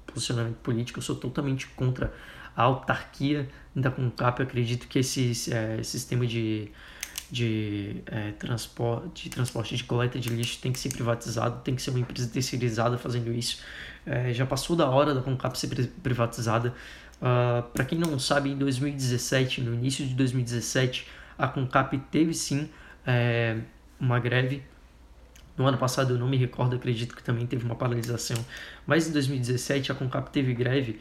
posicionamento 0.07 0.57
político, 0.57 0.97
eu 0.99 1.03
sou 1.03 1.15
totalmente 1.15 1.67
contra 1.67 2.11
a 2.55 2.63
autarquia 2.63 3.47
da 3.75 3.91
Concap. 3.91 4.39
Eu 4.39 4.47
acredito 4.47 4.87
que 4.87 4.99
esse 4.99 5.53
é, 5.53 5.83
sistema 5.83 6.25
de 6.25 6.71
de, 7.31 8.03
é, 8.07 8.31
transporte, 8.33 9.23
de 9.23 9.29
transporte 9.29 9.77
de 9.77 9.83
coleta 9.85 10.19
de 10.19 10.29
lixo 10.29 10.59
tem 10.59 10.71
que 10.71 10.79
ser 10.79 10.89
privatizado, 10.89 11.61
tem 11.61 11.73
que 11.73 11.81
ser 11.81 11.91
uma 11.91 11.99
empresa 11.99 12.27
terceirizada 12.27 12.97
fazendo 12.97 13.31
isso. 13.31 13.63
É, 14.05 14.33
já 14.33 14.45
passou 14.45 14.75
da 14.75 14.89
hora 14.89 15.15
da 15.15 15.21
Concap 15.21 15.57
ser 15.57 15.69
privatizada. 16.03 16.69
Uh, 17.21 17.23
ah, 17.23 17.63
Para 17.73 17.85
quem 17.85 17.97
não 17.97 18.19
sabe, 18.19 18.49
em 18.49 18.57
2017, 18.57 19.61
no 19.61 19.73
início 19.73 20.05
de 20.05 20.13
2017, 20.15 21.07
a 21.37 21.47
Concap 21.47 21.95
teve 22.11 22.33
sim 22.33 22.67
é, 23.05 23.57
uma 24.01 24.19
greve. 24.19 24.63
No 25.55 25.67
ano 25.67 25.77
passado 25.77 26.15
eu 26.15 26.17
não 26.17 26.27
me 26.27 26.37
recordo, 26.37 26.75
acredito 26.75 27.15
que 27.15 27.21
também 27.21 27.45
teve 27.45 27.63
uma 27.63 27.75
paralisação. 27.75 28.37
Mas 28.85 29.07
em 29.07 29.13
2017 29.13 29.91
a 29.91 29.95
Concap 29.95 30.29
teve 30.31 30.53
greve 30.53 30.99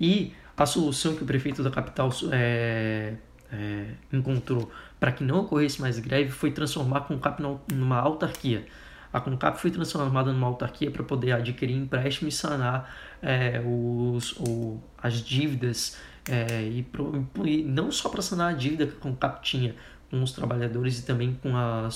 e 0.00 0.34
a 0.56 0.66
solução 0.66 1.14
que 1.14 1.22
o 1.22 1.26
prefeito 1.26 1.62
da 1.62 1.70
capital 1.70 2.10
é, 2.32 3.14
é, 3.52 3.86
encontrou 4.12 4.70
para 4.98 5.12
que 5.12 5.24
não 5.24 5.40
ocorresse 5.40 5.80
mais 5.80 5.98
greve 5.98 6.30
foi 6.30 6.50
transformar 6.50 6.98
a 6.98 7.00
CONCAP 7.00 7.42
numa 7.72 7.98
autarquia. 7.98 8.66
A 9.12 9.20
CONCAP 9.20 9.58
foi 9.58 9.70
transformada 9.70 10.32
numa 10.32 10.46
autarquia 10.46 10.90
para 10.90 11.02
poder 11.02 11.32
adquirir 11.32 11.74
empréstimo 11.74 12.28
e 12.28 12.32
sanar 12.32 12.94
é, 13.22 13.60
os, 13.64 14.32
o, 14.38 14.80
as 15.02 15.14
dívidas 15.14 15.96
é, 16.28 16.62
e, 16.62 16.82
pro, 16.82 17.26
e, 17.44 17.64
não 17.64 17.90
só 17.90 18.08
para 18.08 18.22
sanar 18.22 18.52
a 18.52 18.56
dívida 18.56 18.86
que 18.86 18.96
a 18.96 19.00
CONCAP 19.00 19.42
tinha 19.42 19.74
com 20.10 20.22
os 20.22 20.32
trabalhadores 20.32 20.98
e 20.98 21.06
também 21.06 21.38
com 21.40 21.56
a, 21.56 21.88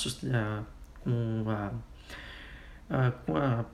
com 1.02 1.44
a, 1.50 1.72
com 3.26 3.36
a, 3.36 3.64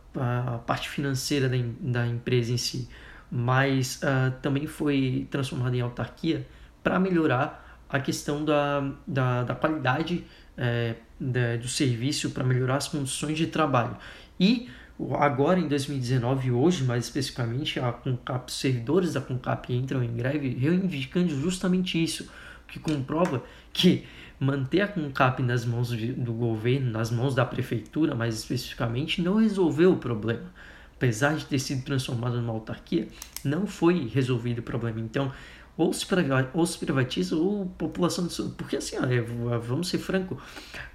a, 0.54 0.58
parte 0.58 0.88
financeira 0.88 1.48
da, 1.48 1.56
da 1.80 2.06
empresa 2.06 2.52
em 2.52 2.56
si, 2.56 2.88
mas 3.30 4.00
uh, 4.02 4.32
também 4.40 4.66
foi 4.66 5.28
transformada 5.30 5.76
em 5.76 5.80
autarquia 5.80 6.46
para 6.82 6.98
melhorar 6.98 7.80
a 7.88 8.00
questão 8.00 8.44
da, 8.44 8.92
da, 9.06 9.42
da 9.42 9.54
qualidade 9.54 10.24
é, 10.56 10.94
da, 11.18 11.56
do 11.56 11.68
serviço 11.68 12.30
para 12.30 12.44
melhorar 12.44 12.76
as 12.76 12.88
condições 12.88 13.36
de 13.36 13.46
trabalho. 13.48 13.96
E 14.38 14.70
agora 15.18 15.58
em 15.58 15.66
2019, 15.66 16.52
hoje 16.52 16.84
mais 16.84 17.04
especificamente, 17.04 17.80
a 17.80 17.92
Concap, 17.92 18.50
servidores 18.52 19.14
da 19.14 19.20
Concap 19.20 19.72
entram 19.72 20.02
em 20.04 20.14
greve 20.14 20.50
reivindicando 20.50 21.28
justamente 21.40 22.02
isso, 22.02 22.30
que 22.68 22.78
comprova 22.78 23.42
que 23.72 24.06
manter 24.40 24.80
a 24.80 24.88
Concap 24.88 25.42
nas 25.42 25.66
mãos 25.66 25.90
do 25.90 26.32
governo, 26.32 26.90
nas 26.90 27.10
mãos 27.10 27.34
da 27.34 27.44
prefeitura 27.44 28.14
mais 28.14 28.34
especificamente, 28.36 29.20
não 29.20 29.36
resolveu 29.36 29.92
o 29.92 29.96
problema. 29.98 30.50
Apesar 30.96 31.34
de 31.36 31.44
ter 31.44 31.58
sido 31.58 31.84
transformado 31.84 32.36
numa 32.36 32.52
autarquia, 32.52 33.06
não 33.44 33.66
foi 33.66 34.08
resolvido 34.08 34.58
o 34.58 34.62
problema. 34.62 35.00
Então, 35.00 35.30
ou 35.76 35.92
se, 35.92 36.06
ou 36.52 36.66
se 36.66 36.78
privatiza 36.78 37.36
ou 37.36 37.66
população 37.66 38.26
de, 38.26 38.42
porque 38.56 38.76
assim 38.76 38.96
é, 38.96 39.20
vamos 39.58 39.88
ser 39.88 39.98
franco 39.98 40.40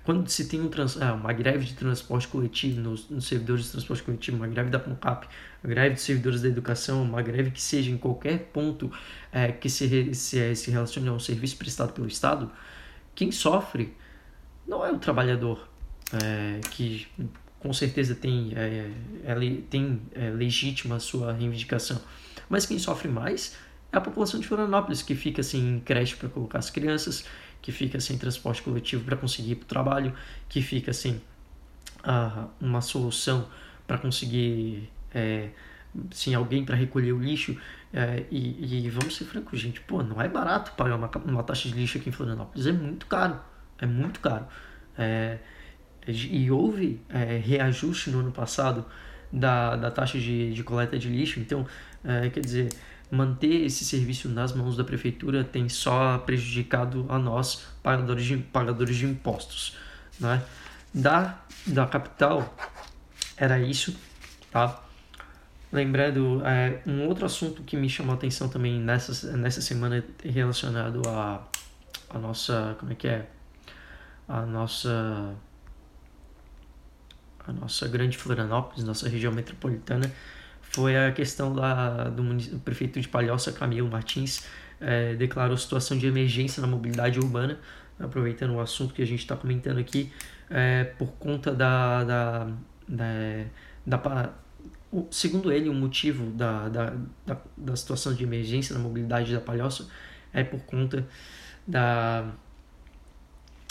quando 0.04 0.30
se 0.30 0.48
tem 0.48 0.62
um 0.62 0.70
trans, 0.70 1.02
ah, 1.02 1.14
uma 1.14 1.34
greve 1.34 1.66
de 1.66 1.74
transporte 1.74 2.28
coletivo 2.28 2.80
nos, 2.80 3.10
nos, 3.10 3.26
servidores 3.26 3.66
de 3.66 3.72
transporte 3.72 4.04
coletivo 4.04 4.38
uma 4.38 4.48
greve 4.48 4.70
da 4.70 4.78
Concap 4.78 5.28
uma 5.64 5.74
greve 5.74 5.96
de 5.96 6.02
servidores 6.02 6.42
da 6.42 6.50
educação 6.50 7.02
uma 7.02 7.22
greve 7.24 7.50
que 7.50 7.62
seja 7.62 7.90
em 7.90 7.98
qualquer 7.98 8.52
ponto 8.54 8.92
é, 9.32 9.52
que 9.52 9.70
se, 9.70 10.14
se, 10.14 10.56
se 10.56 10.70
relacione 10.70 11.08
a 11.08 11.14
um 11.14 11.20
serviço 11.20 11.58
prestado 11.58 11.92
pelo 11.94 12.08
Estado 12.08 12.52
quem 13.16 13.32
sofre 13.32 13.96
não 14.68 14.86
é 14.86 14.92
o 14.92 15.00
trabalhador 15.00 15.68
é, 16.14 16.60
que 16.70 17.08
com 17.60 17.74
certeza 17.74 18.14
tem 18.14 18.54
é, 18.56 18.92
é, 19.24 19.62
tem 19.70 20.02
é, 20.14 20.30
legítima 20.30 21.00
sua 21.00 21.34
reivindicação 21.34 22.00
mas 22.50 22.66
quem 22.66 22.78
sofre 22.78 23.08
mais 23.08 23.58
é 23.92 23.98
a 23.98 24.02
população 24.02 24.40
de 24.40 24.48
Florianópolis, 24.48 25.02
que 25.02 25.16
fica 25.16 25.42
sem 25.42 25.80
creche 25.80 26.16
para 26.16 26.28
colocar 26.30 26.60
as 26.60 26.70
crianças, 26.70 27.26
que 27.62 27.72
fica 27.72 28.00
sem 28.00 28.18
transporte 28.18 28.62
coletivo 28.62 29.04
para 29.04 29.16
conseguir 29.16 29.52
ir 29.52 29.56
para 29.56 29.64
o 29.64 29.68
trabalho, 29.68 30.14
que 30.50 30.62
fica 30.62 30.92
sem 30.94 31.22
ah, 32.04 32.48
uma 32.60 32.82
solução 32.82 33.48
para 33.88 33.98
conseguir 33.98 34.90
é, 35.14 35.50
sem 36.12 36.36
alguém 36.36 36.66
para 36.66 36.76
recolher 36.76 37.14
o 37.14 37.20
lixo. 37.20 37.58
É, 37.98 38.26
e, 38.30 38.86
e, 38.86 38.90
vamos 38.90 39.16
ser 39.16 39.24
francos, 39.24 39.58
gente, 39.58 39.80
pô, 39.80 40.04
não 40.04 40.22
é 40.22 40.28
barato 40.28 40.72
pagar 40.72 40.98
uma, 40.98 41.10
uma 41.24 41.44
taxa 41.44 41.70
de 41.70 41.76
lixo 41.76 41.98
aqui 41.98 42.10
em 42.10 42.12
Florianópolis, 42.12 42.68
é 42.68 42.74
muito 42.74 43.06
caro, 43.06 43.40
é 43.80 43.86
muito 43.86 44.20
caro. 44.20 44.46
É, 44.98 45.38
e 46.06 46.52
houve 46.52 47.00
é, 47.08 47.38
reajuste 47.38 48.10
no 48.10 48.20
ano 48.20 48.34
passado 48.34 48.86
da, 49.32 49.78
da 49.78 49.90
taxa 49.90 50.20
de, 50.20 50.54
de 50.54 50.62
coleta 50.62 51.00
de 51.00 51.08
lixo, 51.08 51.40
então, 51.40 51.66
é, 52.04 52.30
quer 52.30 52.42
dizer, 52.42 52.68
manter 53.10 53.64
esse 53.64 53.86
serviço 53.86 54.28
nas 54.28 54.52
mãos 54.52 54.76
da 54.76 54.84
prefeitura 54.84 55.46
tem 55.46 55.70
só 55.70 56.18
prejudicado 56.18 57.06
a 57.08 57.18
nós, 57.18 57.66
pagadores 57.82 58.26
de, 58.26 58.36
pagadores 58.36 58.98
de 58.98 59.06
impostos. 59.06 59.78
Né? 60.20 60.44
Da, 60.94 61.40
da 61.66 61.86
capital, 61.86 62.54
era 63.38 63.58
isso. 63.58 63.96
Tá? 64.52 64.85
Lembrando, 65.76 66.42
é, 66.46 66.82
um 66.88 67.06
outro 67.06 67.26
assunto 67.26 67.62
que 67.64 67.76
me 67.76 67.90
chamou 67.90 68.14
a 68.14 68.16
atenção 68.16 68.48
também 68.48 68.80
nessa, 68.80 69.36
nessa 69.36 69.60
semana 69.60 70.02
relacionado 70.24 71.02
a, 71.06 71.46
a 72.10 72.18
nossa. 72.18 72.78
Como 72.80 72.94
é 72.94 72.96
que 72.96 73.10
é? 73.10 73.28
A 74.26 74.46
nossa. 74.46 75.36
A 77.46 77.52
nossa 77.52 77.90
grande 77.90 78.18
Florianópolis, 78.18 78.86
nossa 78.86 79.10
região 79.10 79.34
metropolitana, 79.34 80.10
foi 80.62 80.96
a 80.96 81.12
questão 81.12 81.54
do, 81.54 81.62
do 81.62 82.60
prefeito 82.60 83.00
de 83.02 83.10
Palhoça, 83.10 83.52
Camilo 83.52 83.92
Martins, 83.92 84.46
é, 84.80 85.14
declarou 85.16 85.58
situação 85.58 85.98
de 85.98 86.08
emergência 86.08 86.62
na 86.62 86.68
mobilidade 86.68 87.20
urbana, 87.20 87.60
aproveitando 88.00 88.54
o 88.54 88.62
assunto 88.62 88.94
que 88.94 89.02
a 89.02 89.06
gente 89.06 89.20
está 89.20 89.36
comentando 89.36 89.78
aqui, 89.78 90.12
é, 90.50 90.86
por 90.86 91.12
conta 91.20 91.54
da, 91.54 92.04
da, 92.06 92.48
da, 92.88 93.46
da 93.86 94.34
o, 94.96 95.08
segundo 95.12 95.52
ele, 95.52 95.68
o 95.68 95.74
motivo 95.74 96.32
da, 96.32 96.70
da, 96.70 96.94
da, 97.26 97.38
da, 97.58 97.76
situação 97.76 98.14
de 98.14 98.24
emergência 98.24 98.74
na 98.74 98.80
mobilidade 98.82 99.34
da 99.34 99.42
Palhoça 99.42 99.88
é 100.32 100.42
por 100.42 100.62
conta 100.62 101.06
da, 101.68 102.32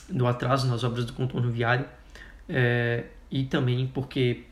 do 0.07 0.27
atraso 0.27 0.67
nas 0.67 0.85
obras 0.85 1.07
do 1.07 1.15
contorno 1.15 1.51
viário 1.51 1.87
é, 2.47 3.05
e 3.31 3.45
também 3.45 3.87
porque 3.87 4.45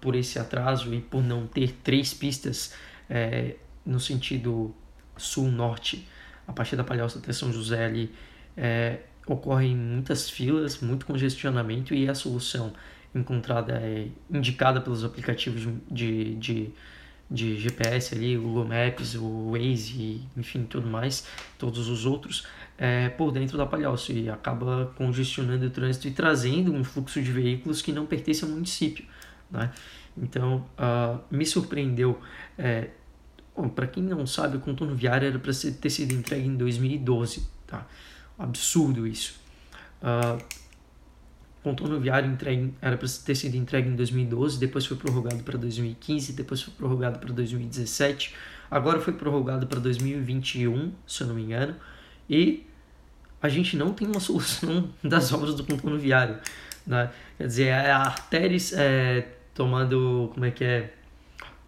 por 0.00 0.14
esse 0.14 0.38
atraso 0.38 0.94
e 0.94 1.00
por 1.00 1.20
não 1.20 1.48
ter 1.48 1.72
três 1.82 2.14
pistas 2.14 2.74
é, 3.08 3.56
no 3.84 3.98
sentido 3.98 4.72
sul-norte, 5.16 6.06
a 6.46 6.52
partir 6.52 6.76
da 6.76 6.84
Palhoça 6.84 7.18
até 7.18 7.32
São 7.32 7.52
José 7.52 7.84
ali, 7.84 8.14
é, 8.56 9.00
ocorrem 9.26 9.76
muitas 9.76 10.30
filas, 10.30 10.80
muito 10.80 11.06
congestionamento 11.06 11.92
e 11.92 12.08
a 12.08 12.14
solução 12.14 12.72
encontrada 13.14 13.72
é 13.74 14.08
indicada 14.30 14.80
pelos 14.80 15.04
aplicativos 15.04 15.66
de, 15.90 16.34
de, 16.36 16.70
de 17.30 17.58
GPS 17.58 18.14
ali, 18.14 18.36
o 18.36 18.42
Google 18.42 18.66
Maps, 18.66 19.14
o 19.14 19.52
Waze, 19.52 20.22
enfim, 20.36 20.64
tudo 20.64 20.88
mais, 20.88 21.26
todos 21.58 21.88
os 21.88 22.06
outros, 22.06 22.46
é, 22.78 23.08
por 23.08 23.32
dentro 23.32 23.58
da 23.58 23.66
Palhoça 23.66 24.12
e 24.12 24.30
acaba 24.30 24.92
congestionando 24.96 25.66
o 25.66 25.70
trânsito 25.70 26.08
e 26.08 26.10
trazendo 26.10 26.72
um 26.72 26.84
fluxo 26.84 27.20
de 27.20 27.30
veículos 27.30 27.82
que 27.82 27.92
não 27.92 28.06
pertence 28.06 28.44
ao 28.44 28.50
município. 28.50 29.04
Né? 29.50 29.70
Então, 30.16 30.66
uh, 30.78 31.20
me 31.30 31.44
surpreendeu. 31.44 32.20
É, 32.56 32.90
para 33.74 33.86
quem 33.86 34.02
não 34.02 34.26
sabe, 34.26 34.56
o 34.56 34.60
contorno 34.60 34.94
viário 34.94 35.28
era 35.28 35.38
para 35.38 35.52
ter 35.52 35.90
sido 35.90 36.12
entregue 36.12 36.46
em 36.46 36.56
2012, 36.56 37.46
tá? 37.66 37.86
Absurdo 38.38 39.06
isso. 39.06 39.38
Uh, 40.00 40.42
contorno 41.62 42.00
viário 42.00 42.30
entregue, 42.30 42.74
era 42.80 42.96
para 42.96 43.08
ter 43.08 43.34
sido 43.34 43.54
entregue 43.56 43.88
em 43.88 43.96
2012, 43.96 44.58
depois 44.58 44.86
foi 44.86 44.96
prorrogado 44.96 45.42
para 45.42 45.58
2015, 45.58 46.32
depois 46.32 46.62
foi 46.62 46.72
prorrogado 46.74 47.18
para 47.18 47.32
2017, 47.32 48.34
agora 48.70 49.00
foi 49.00 49.12
prorrogado 49.12 49.66
para 49.66 49.78
2021, 49.78 50.92
se 51.06 51.22
eu 51.22 51.26
não 51.26 51.34
me 51.34 51.42
engano, 51.42 51.76
e 52.28 52.66
a 53.42 53.48
gente 53.48 53.76
não 53.76 53.92
tem 53.92 54.06
uma 54.06 54.20
solução 54.20 54.88
das 55.02 55.32
obras 55.32 55.54
do 55.54 55.64
contorno 55.64 55.98
viário. 55.98 56.38
Né? 56.86 57.10
Quer 57.36 57.46
dizer, 57.46 57.66
é 57.66 57.90
a 57.90 57.98
artéries 57.98 58.72
é, 58.72 59.26
tomando, 59.54 60.30
como 60.32 60.46
é 60.46 60.50
que 60.50 60.64
é, 60.64 60.94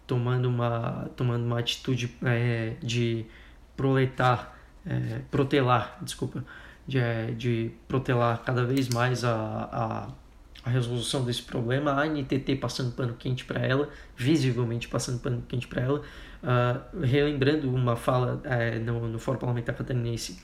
tomando 0.07 0.47
uma, 0.49 1.09
tomando 1.15 1.45
uma 1.45 1.59
atitude 1.59 2.15
é, 2.23 2.75
de 2.81 3.25
proletar, 3.77 4.57
é, 4.85 5.21
protelar, 5.29 5.97
desculpa, 6.01 6.43
de, 6.87 6.99
é, 6.99 7.31
de 7.31 7.71
protelar 7.87 8.43
cada 8.43 8.65
vez 8.65 8.89
mais 8.89 9.23
a, 9.23 9.33
a, 9.33 10.07
a 10.65 10.69
resolução 10.69 11.23
desse 11.23 11.41
problema, 11.41 11.93
a 11.93 12.05
NTT 12.05 12.55
passando 12.57 12.93
pano 12.93 13.13
quente 13.13 13.45
para 13.45 13.61
ela, 13.61 13.89
visivelmente 14.15 14.87
passando 14.87 15.19
pano 15.19 15.43
quente 15.47 15.67
para 15.67 15.81
ela, 15.81 16.01
uh, 16.43 17.01
relembrando 17.01 17.73
uma 17.73 17.95
fala 17.95 18.41
é, 18.43 18.79
no, 18.79 19.07
no 19.07 19.19
Fórum 19.19 19.39
Parlamentar 19.39 19.75
Catarinense 19.75 20.39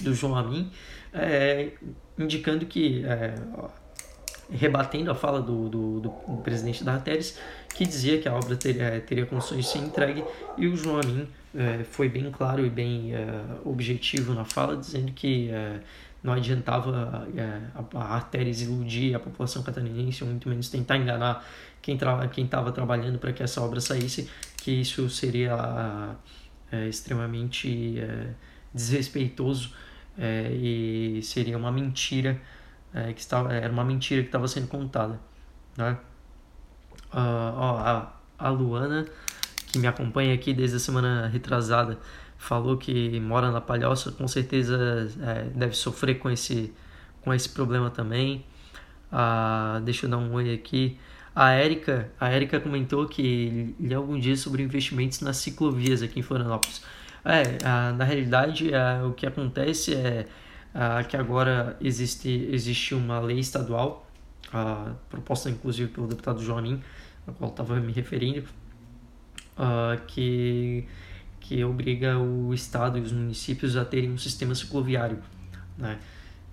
do 0.00 0.14
João 0.14 0.36
Amin, 0.36 0.70
é, 1.12 1.72
indicando 2.18 2.66
que, 2.66 3.02
rebatendo 4.50 5.10
a 5.10 5.14
fala 5.14 5.40
do, 5.40 5.68
do, 5.68 6.00
do, 6.00 6.10
presidente 6.42 6.84
da 6.84 6.94
Arteris, 6.94 7.38
que 7.76 7.84
dizia 7.84 8.18
que 8.18 8.26
a 8.26 8.34
obra 8.34 8.56
teria, 8.56 8.98
teria 9.02 9.26
condições 9.26 9.66
de 9.66 9.70
ser 9.70 9.78
entregue, 9.80 10.24
e 10.56 10.66
o 10.66 10.74
João 10.74 10.98
Amin 10.98 11.28
é, 11.54 11.84
foi 11.84 12.08
bem 12.08 12.30
claro 12.30 12.64
e 12.64 12.70
bem 12.70 13.14
é, 13.14 13.28
objetivo 13.66 14.32
na 14.32 14.46
fala, 14.46 14.78
dizendo 14.78 15.12
que 15.12 15.50
é, 15.50 15.80
não 16.22 16.32
adiantava 16.32 17.28
a, 17.74 17.98
a 17.98 18.14
Arteris 18.14 18.62
iludir 18.62 19.14
a 19.14 19.20
população 19.20 19.62
catarinense, 19.62 20.24
ou 20.24 20.30
muito 20.30 20.48
menos 20.48 20.70
tentar 20.70 20.96
enganar 20.96 21.46
quem 21.82 21.96
estava 21.96 22.26
quem 22.28 22.46
trabalhando 22.46 23.18
para 23.18 23.30
que 23.34 23.42
essa 23.42 23.60
obra 23.60 23.78
saísse, 23.78 24.30
que 24.56 24.70
isso 24.70 25.10
seria 25.10 26.16
extremamente 26.88 27.96
desrespeitoso 28.74 29.72
e 30.18 31.20
seria 31.22 31.56
uma 31.56 31.70
mentira 31.70 32.40
que 33.14 33.20
estava 33.20 33.52
era 33.52 33.72
uma 33.72 33.84
mentira 33.84 34.22
que 34.22 34.28
estava 34.28 34.48
sendo 34.48 34.66
contada 34.66 35.20
né 35.76 35.96
ó, 37.20 37.78
a, 37.78 38.12
a 38.38 38.48
Luana 38.50 39.06
que 39.66 39.78
me 39.78 39.86
acompanha 39.86 40.34
aqui 40.34 40.52
desde 40.52 40.76
a 40.76 40.80
semana 40.80 41.26
retrasada 41.28 41.98
falou 42.38 42.76
que 42.76 43.18
mora 43.20 43.50
na 43.50 43.60
Palhoça 43.60 44.12
com 44.12 44.28
certeza 44.28 45.08
é, 45.22 45.44
deve 45.54 45.74
sofrer 45.74 46.18
com 46.18 46.30
esse 46.30 46.72
com 47.22 47.32
esse 47.34 47.48
problema 47.48 47.90
também 47.90 48.44
uh, 49.10 49.80
deixa 49.80 50.06
eu 50.06 50.10
dar 50.10 50.18
um 50.18 50.32
oi 50.34 50.54
aqui 50.54 50.98
a 51.36 51.50
Érica, 51.50 52.10
a 52.18 52.30
Érica 52.30 52.58
comentou 52.58 53.06
que 53.06 53.74
lhe 53.78 53.92
algum 53.92 54.18
dia 54.18 54.34
sobre 54.38 54.62
investimentos 54.62 55.20
nas 55.20 55.36
ciclovias 55.36 56.00
aqui 56.00 56.18
em 56.18 56.22
Florianópolis. 56.22 56.80
É, 57.22 57.62
na 57.92 58.04
realidade, 58.04 58.70
o 59.06 59.12
que 59.12 59.26
acontece 59.26 59.94
é 59.94 60.26
que 61.06 61.14
agora 61.14 61.76
existe, 61.78 62.48
existe 62.50 62.94
uma 62.94 63.20
lei 63.20 63.38
estadual, 63.38 64.06
proposta 65.10 65.50
inclusive 65.50 65.90
pelo 65.92 66.06
deputado 66.06 66.42
Joanim, 66.42 66.82
a 67.26 67.32
qual 67.32 67.50
estava 67.50 67.80
me 67.80 67.92
referindo, 67.92 68.44
que, 70.06 70.86
que 71.40 71.64
obriga 71.64 72.18
o 72.18 72.52
Estado 72.52 72.98
e 72.98 73.00
os 73.00 73.12
municípios 73.12 73.76
a 73.76 73.84
terem 73.84 74.10
um 74.10 74.18
sistema 74.18 74.54
cicloviário, 74.54 75.18
né? 75.76 75.98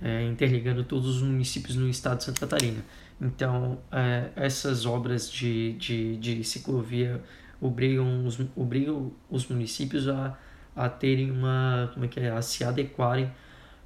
É, 0.02 0.26
interligando 0.28 0.84
todos 0.84 1.18
os 1.18 1.22
municípios 1.22 1.78
no 1.78 1.88
estado 1.88 2.18
de 2.18 2.26
Santa 2.26 2.42
Catarina. 2.42 2.84
Então, 3.22 3.80
é, 3.90 4.32
essas 4.36 4.86
obras 4.86 5.32
de, 5.32 5.74
de, 5.74 6.18
de 6.18 6.44
ciclovia 6.44 7.24
obrigam 7.62 8.26
os, 8.26 8.38
obrigam 8.56 9.14
os 9.30 9.48
municípios 9.48 10.10
a 10.10 10.38
a 10.76 10.90
terem 10.90 11.32
uma 11.32 11.90
como 11.94 12.06
é 12.06 12.08
que 12.08 12.20
é 12.20 12.32
a 12.32 12.42
se 12.42 12.64
adequarem 12.64 13.32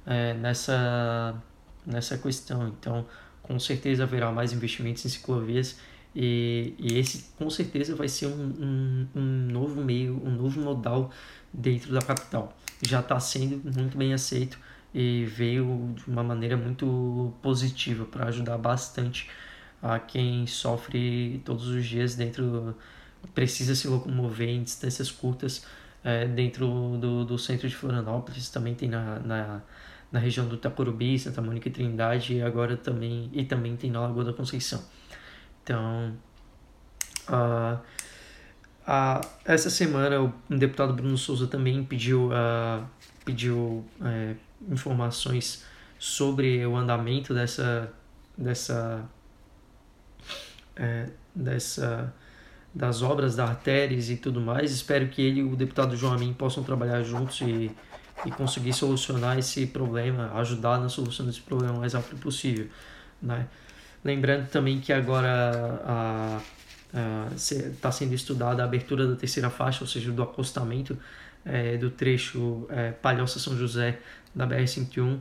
é, 0.06 0.34
nessa 0.34 1.34
nessa 1.86 2.16
questão 2.18 2.68
então 2.68 3.06
com 3.42 3.58
certeza 3.58 4.04
haverá 4.04 4.32
mais 4.32 4.52
investimentos 4.52 5.04
em 5.04 5.08
ciclovias 5.08 5.78
e, 6.14 6.74
e 6.78 6.98
esse 6.98 7.30
com 7.36 7.48
certeza 7.50 7.94
vai 7.94 8.08
ser 8.08 8.26
um, 8.26 8.30
um, 8.30 9.06
um 9.14 9.22
novo 9.52 9.82
meio 9.82 10.20
um 10.24 10.30
novo 10.30 10.60
modal 10.60 11.10
dentro 11.52 11.92
da 11.92 12.00
capital 12.00 12.56
já 12.82 13.00
está 13.00 13.18
sendo 13.20 13.60
muito 13.74 13.96
bem 13.96 14.12
aceito 14.12 14.58
e 14.94 15.24
veio 15.26 15.94
de 15.94 16.10
uma 16.10 16.22
maneira 16.22 16.56
muito 16.56 17.32
positiva 17.42 18.04
para 18.04 18.28
ajudar 18.28 18.56
bastante 18.58 19.28
a 19.82 19.98
quem 19.98 20.46
sofre 20.46 21.40
todos 21.44 21.68
os 21.68 21.84
dias 21.84 22.14
dentro 22.14 22.74
precisa 23.34 23.74
se 23.74 23.86
locomover 23.86 24.48
em 24.48 24.62
distâncias 24.62 25.10
curtas 25.10 25.64
é, 26.02 26.26
dentro 26.26 26.96
do, 26.98 27.24
do 27.24 27.38
centro 27.38 27.68
de 27.68 27.74
Florianópolis, 27.74 28.48
também 28.48 28.74
tem 28.74 28.88
na, 28.88 29.18
na, 29.18 29.62
na 30.10 30.18
região 30.18 30.46
do 30.46 30.54
Itacorubi, 30.54 31.18
Santa 31.18 31.42
Mônica 31.42 31.68
e 31.68 31.72
Trindade, 31.72 32.34
e 32.34 32.42
agora 32.42 32.76
também, 32.76 33.28
e 33.32 33.44
também 33.44 33.76
tem 33.76 33.90
na 33.90 34.00
Lagoa 34.00 34.24
da 34.24 34.32
Conceição. 34.32 34.82
Então, 35.68 36.16
uh, 37.28 37.78
uh, 38.88 39.28
essa 39.44 39.68
semana 39.68 40.18
o 40.22 40.32
deputado 40.48 40.94
Bruno 40.94 41.18
Souza 41.18 41.46
também 41.46 41.84
pediu, 41.84 42.28
uh, 42.28 42.86
pediu 43.22 43.84
uh, 44.00 44.36
informações 44.70 45.66
sobre 45.98 46.64
o 46.64 46.74
andamento 46.74 47.34
dessa, 47.34 47.92
dessa, 48.34 49.04
uh, 50.78 51.12
dessa 51.34 52.14
das 52.74 53.02
obras 53.02 53.36
da 53.36 53.44
Arteres 53.44 54.08
e 54.08 54.16
tudo 54.16 54.40
mais. 54.40 54.70
Espero 54.70 55.08
que 55.08 55.20
ele 55.20 55.40
e 55.40 55.42
o 55.42 55.54
deputado 55.54 55.96
João 55.96 56.14
Amin 56.14 56.32
possam 56.32 56.62
trabalhar 56.62 57.02
juntos 57.02 57.40
e, 57.42 57.70
e 58.24 58.30
conseguir 58.30 58.72
solucionar 58.72 59.38
esse 59.38 59.66
problema, 59.66 60.32
ajudar 60.34 60.78
na 60.78 60.88
solução 60.88 61.26
desse 61.26 61.40
problema 61.40 61.74
o 61.74 61.80
mais 61.80 61.92
rápido 61.94 62.20
possível. 62.20 62.68
Né? 63.20 63.46
Lembrando 64.04 64.48
também 64.48 64.80
que 64.80 64.92
agora 64.92 66.40
está 67.34 67.90
sendo 67.90 68.14
estudada 68.14 68.62
a 68.62 68.64
abertura 68.64 69.06
da 69.06 69.16
terceira 69.16 69.50
faixa, 69.50 69.82
ou 69.82 69.86
seja, 69.86 70.10
do 70.10 70.22
acostamento 70.22 70.96
é, 71.44 71.76
do 71.76 71.90
trecho 71.90 72.66
é, 72.70 72.92
Palhoça 72.92 73.38
São 73.38 73.56
José 73.56 73.98
da 74.34 74.46
BR-101 74.46 75.18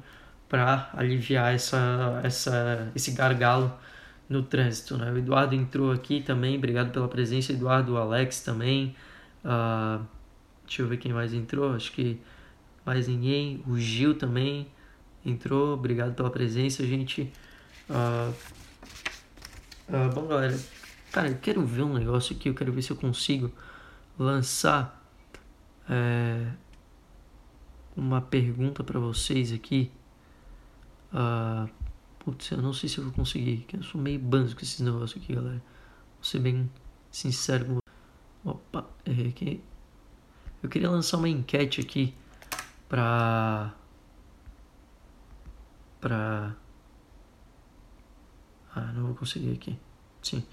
para 0.49 0.89
aliviar 0.93 1.53
essa, 1.53 2.21
essa, 2.23 2.91
esse 2.95 3.11
gargalo 3.11 3.73
no 4.29 4.43
trânsito. 4.43 4.97
Né? 4.97 5.11
O 5.11 5.17
Eduardo 5.17 5.55
entrou 5.55 5.91
aqui 5.91 6.21
também, 6.21 6.57
obrigado 6.57 6.91
pela 6.91 7.07
presença. 7.07 7.51
Eduardo, 7.51 7.97
Alex 7.97 8.41
também. 8.41 8.95
Uh, 9.43 10.03
deixa 10.65 10.81
eu 10.81 10.87
ver 10.87 10.97
quem 10.97 11.13
mais 11.13 11.33
entrou, 11.33 11.73
acho 11.73 11.91
que 11.91 12.19
mais 12.85 13.07
ninguém. 13.07 13.63
O 13.67 13.77
Gil 13.77 14.15
também 14.15 14.67
entrou, 15.25 15.73
obrigado 15.73 16.13
pela 16.13 16.29
presença, 16.29 16.85
gente. 16.85 17.31
Uh, 17.89 18.33
uh, 19.89 20.13
bom, 20.13 20.27
galera, 20.27 20.59
cara, 21.11 21.29
eu 21.29 21.37
quero 21.37 21.65
ver 21.65 21.83
um 21.83 21.93
negócio 21.93 22.35
aqui, 22.35 22.49
eu 22.49 22.53
quero 22.53 22.71
ver 22.71 22.81
se 22.81 22.91
eu 22.91 22.95
consigo 22.95 23.51
lançar 24.17 25.05
é, 25.89 26.47
uma 27.95 28.21
pergunta 28.21 28.83
para 28.83 28.99
vocês 28.99 29.51
aqui. 29.51 29.91
Uh, 31.13 31.69
Putz, 32.19 32.51
eu 32.51 32.61
não 32.61 32.73
sei 32.73 32.89
se 32.89 32.97
eu 32.97 33.05
vou 33.05 33.13
conseguir, 33.13 33.59
que 33.67 33.77
eu 33.77 33.83
sou 33.83 34.01
meio 34.01 34.19
banzo 34.19 34.53
com 34.53 34.61
esses 34.61 34.81
negócios 34.81 35.21
aqui, 35.23 35.33
galera. 35.33 35.63
Vou 36.15 36.23
ser 36.23 36.39
bem 36.39 36.69
sincero 37.09 37.65
com 37.65 37.79
Opa, 38.49 38.85
errei 39.05 39.29
aqui. 39.29 39.63
Eu 40.61 40.69
queria 40.69 40.89
lançar 40.89 41.17
uma 41.17 41.29
enquete 41.29 41.81
aqui 41.81 42.13
pra. 42.89 43.73
pra. 45.99 46.55
Ah, 48.77 48.91
não 48.93 49.07
vou 49.07 49.15
conseguir 49.15 49.53
aqui. 49.53 49.75
Sim. 50.21 50.43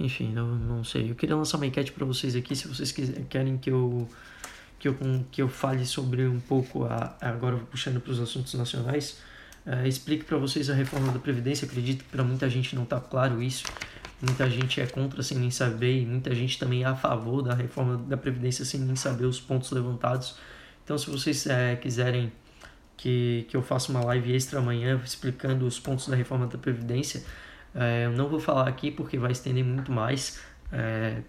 Enfim, 0.00 0.32
não, 0.32 0.56
não 0.56 0.84
sei. 0.84 1.10
Eu 1.10 1.14
queria 1.14 1.36
lançar 1.36 1.58
uma 1.58 1.66
enquete 1.66 1.92
para 1.92 2.04
vocês 2.04 2.34
aqui, 2.34 2.56
se 2.56 2.66
vocês 2.66 2.90
quiserem, 2.92 3.24
querem 3.24 3.58
que 3.58 3.70
eu 3.70 4.08
que 4.78 4.88
eu, 4.88 4.96
que 5.30 5.40
eu 5.42 5.48
fale 5.48 5.86
sobre 5.86 6.26
um 6.26 6.40
pouco, 6.40 6.84
a, 6.84 7.16
agora 7.20 7.56
puxando 7.70 8.00
para 8.00 8.12
os 8.12 8.20
assuntos 8.20 8.54
nacionais, 8.54 9.18
Uh, 9.64 9.86
explique 9.86 10.24
para 10.24 10.36
vocês 10.38 10.68
a 10.70 10.74
reforma 10.74 11.12
da 11.12 11.20
Previdência. 11.20 11.66
Acredito 11.66 12.02
que 12.02 12.10
para 12.10 12.24
muita 12.24 12.50
gente 12.50 12.74
não 12.74 12.82
está 12.82 13.00
claro 13.00 13.40
isso. 13.40 13.64
Muita 14.20 14.48
gente 14.50 14.80
é 14.80 14.86
contra 14.86 15.22
sem 15.22 15.38
nem 15.38 15.50
saber, 15.50 16.02
e 16.02 16.06
muita 16.06 16.34
gente 16.34 16.58
também 16.58 16.82
é 16.82 16.86
a 16.86 16.94
favor 16.94 17.42
da 17.42 17.54
reforma 17.54 17.96
da 17.96 18.16
Previdência 18.16 18.64
sem 18.64 18.80
nem 18.80 18.96
saber 18.96 19.24
os 19.24 19.40
pontos 19.40 19.70
levantados. 19.70 20.36
Então, 20.84 20.98
se 20.98 21.08
vocês 21.10 21.46
é, 21.46 21.76
quiserem 21.76 22.32
que, 22.96 23.46
que 23.48 23.56
eu 23.56 23.62
faça 23.62 23.90
uma 23.90 24.04
live 24.04 24.34
extra 24.34 24.58
amanhã 24.58 25.00
explicando 25.04 25.66
os 25.66 25.78
pontos 25.78 26.08
da 26.08 26.16
reforma 26.16 26.46
da 26.46 26.58
Previdência, 26.58 27.24
é, 27.74 28.04
eu 28.06 28.12
não 28.12 28.28
vou 28.28 28.38
falar 28.38 28.68
aqui 28.68 28.90
porque 28.90 29.18
vai 29.18 29.32
estender 29.32 29.64
muito 29.64 29.90
mais 29.90 30.40
é, 30.70 31.22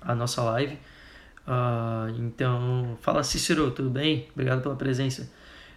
a 0.00 0.14
nossa 0.14 0.42
live. 0.42 0.78
Uh, 1.46 2.10
então, 2.18 2.96
fala 3.00 3.22
Cícero, 3.22 3.70
tudo 3.70 3.90
bem? 3.90 4.28
Obrigado 4.32 4.62
pela 4.62 4.76
presença. 4.76 5.30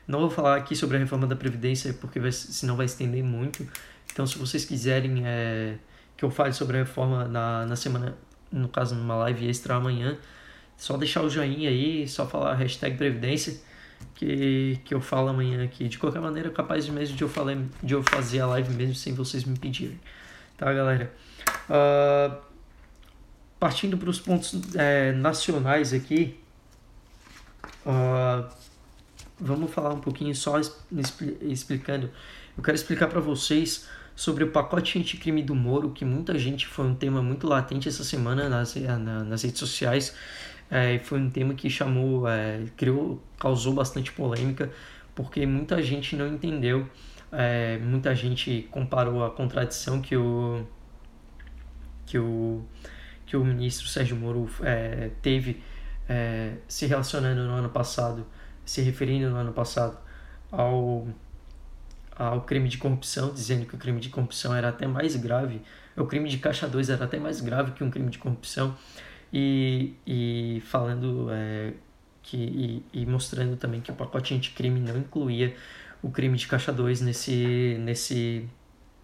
Não 0.07 0.19
vou 0.19 0.29
falar 0.29 0.57
aqui 0.57 0.75
sobre 0.75 0.97
a 0.97 0.99
reforma 0.99 1.25
da 1.25 1.35
Previdência, 1.35 1.93
porque 1.93 2.19
vai, 2.19 2.31
senão 2.31 2.75
vai 2.75 2.85
estender 2.85 3.23
muito. 3.23 3.65
Então, 4.11 4.27
se 4.27 4.37
vocês 4.37 4.65
quiserem 4.65 5.25
é, 5.25 5.77
que 6.17 6.23
eu 6.23 6.29
fale 6.29 6.53
sobre 6.53 6.77
a 6.77 6.79
reforma 6.81 7.25
na, 7.25 7.65
na 7.65 7.75
semana, 7.75 8.15
no 8.51 8.67
caso, 8.67 8.93
numa 8.95 9.15
live 9.15 9.47
extra 9.47 9.75
amanhã, 9.75 10.17
só 10.77 10.97
deixar 10.97 11.23
o 11.23 11.29
joinha 11.29 11.69
aí, 11.69 12.07
só 12.07 12.27
falar 12.27 12.53
hashtag 12.55 12.97
Previdência, 12.97 13.59
que, 14.15 14.79
que 14.85 14.93
eu 14.93 15.01
falo 15.01 15.29
amanhã 15.29 15.63
aqui. 15.63 15.87
De 15.87 15.97
qualquer 15.97 16.21
maneira, 16.21 16.49
capaz 16.49 16.87
mesmo 16.87 17.15
de 17.15 17.23
eu, 17.23 17.29
falar, 17.29 17.57
de 17.81 17.93
eu 17.93 18.03
fazer 18.03 18.39
a 18.39 18.47
live 18.47 18.73
mesmo 18.73 18.95
sem 18.95 19.13
vocês 19.13 19.43
me 19.43 19.57
pedirem. 19.57 19.99
Tá, 20.57 20.71
galera? 20.71 21.13
Uh, 21.69 22.37
partindo 23.59 23.97
para 23.97 24.09
os 24.09 24.19
pontos 24.19 24.75
é, 24.75 25.11
nacionais 25.13 25.93
aqui, 25.93 26.39
uh, 27.85 28.47
vamos 29.39 29.71
falar 29.71 29.93
um 29.93 29.99
pouquinho 29.99 30.35
só 30.35 30.59
explicando. 31.41 32.09
Eu 32.57 32.63
quero 32.63 32.75
explicar 32.75 33.07
para 33.07 33.19
vocês 33.19 33.87
sobre 34.15 34.43
o 34.43 34.51
pacote 34.51 34.99
anticrime 34.99 35.41
do 35.41 35.55
Moro, 35.55 35.91
que 35.91 36.05
muita 36.05 36.37
gente 36.37 36.67
foi 36.67 36.85
um 36.85 36.95
tema 36.95 37.21
muito 37.21 37.47
latente 37.47 37.89
essa 37.89 38.03
semana 38.03 38.47
nas, 38.49 38.75
nas 38.75 39.43
redes 39.43 39.59
sociais. 39.59 40.15
É, 40.69 40.99
foi 40.99 41.19
um 41.19 41.29
tema 41.29 41.53
que 41.53 41.69
chamou, 41.69 42.27
é, 42.27 42.63
criou, 42.77 43.21
causou 43.39 43.73
bastante 43.73 44.11
polêmica, 44.11 44.71
porque 45.15 45.45
muita 45.45 45.81
gente 45.81 46.15
não 46.15 46.27
entendeu. 46.27 46.87
É, 47.31 47.77
muita 47.79 48.13
gente 48.15 48.67
comparou 48.71 49.25
a 49.25 49.31
contradição 49.31 50.01
que 50.01 50.15
o 50.15 50.65
que 52.05 52.17
o 52.19 52.63
que 53.25 53.37
o 53.37 53.43
ministro 53.43 53.87
Sérgio 53.87 54.15
Moro 54.15 54.47
teve 55.21 55.63
se 56.67 56.85
relacionando 56.85 57.43
no 57.43 57.53
ano 57.53 57.69
passado 57.69 58.25
se 58.65 58.81
referindo 58.81 59.29
no 59.29 59.35
ano 59.35 59.53
passado 59.53 59.97
ao, 60.51 61.07
ao 62.15 62.41
crime 62.41 62.69
de 62.69 62.77
corrupção, 62.77 63.33
dizendo 63.33 63.65
que 63.65 63.75
o 63.75 63.77
crime 63.77 63.99
de 63.99 64.09
corrupção 64.09 64.55
era 64.55 64.69
até 64.69 64.87
mais 64.87 65.15
grave, 65.15 65.61
o 65.95 66.05
crime 66.05 66.29
de 66.29 66.37
caixa 66.37 66.67
2 66.67 66.89
era 66.89 67.05
até 67.05 67.19
mais 67.19 67.41
grave 67.41 67.71
que 67.71 67.83
um 67.83 67.89
crime 67.89 68.09
de 68.09 68.17
corrupção, 68.17 68.75
e, 69.31 69.93
e 70.05 70.61
falando 70.65 71.27
é, 71.31 71.73
que, 72.21 72.37
e, 72.37 73.01
e, 73.01 73.05
mostrando 73.05 73.57
também 73.57 73.81
que 73.81 73.91
o 73.91 73.95
pacote 73.95 74.33
anticrime 74.33 74.79
não 74.79 74.97
incluía 74.97 75.55
o 76.03 76.11
crime 76.11 76.37
de 76.37 76.47
caixa 76.47 76.71
2 76.71 77.01
nesse, 77.01 77.77
nesse 77.79 78.47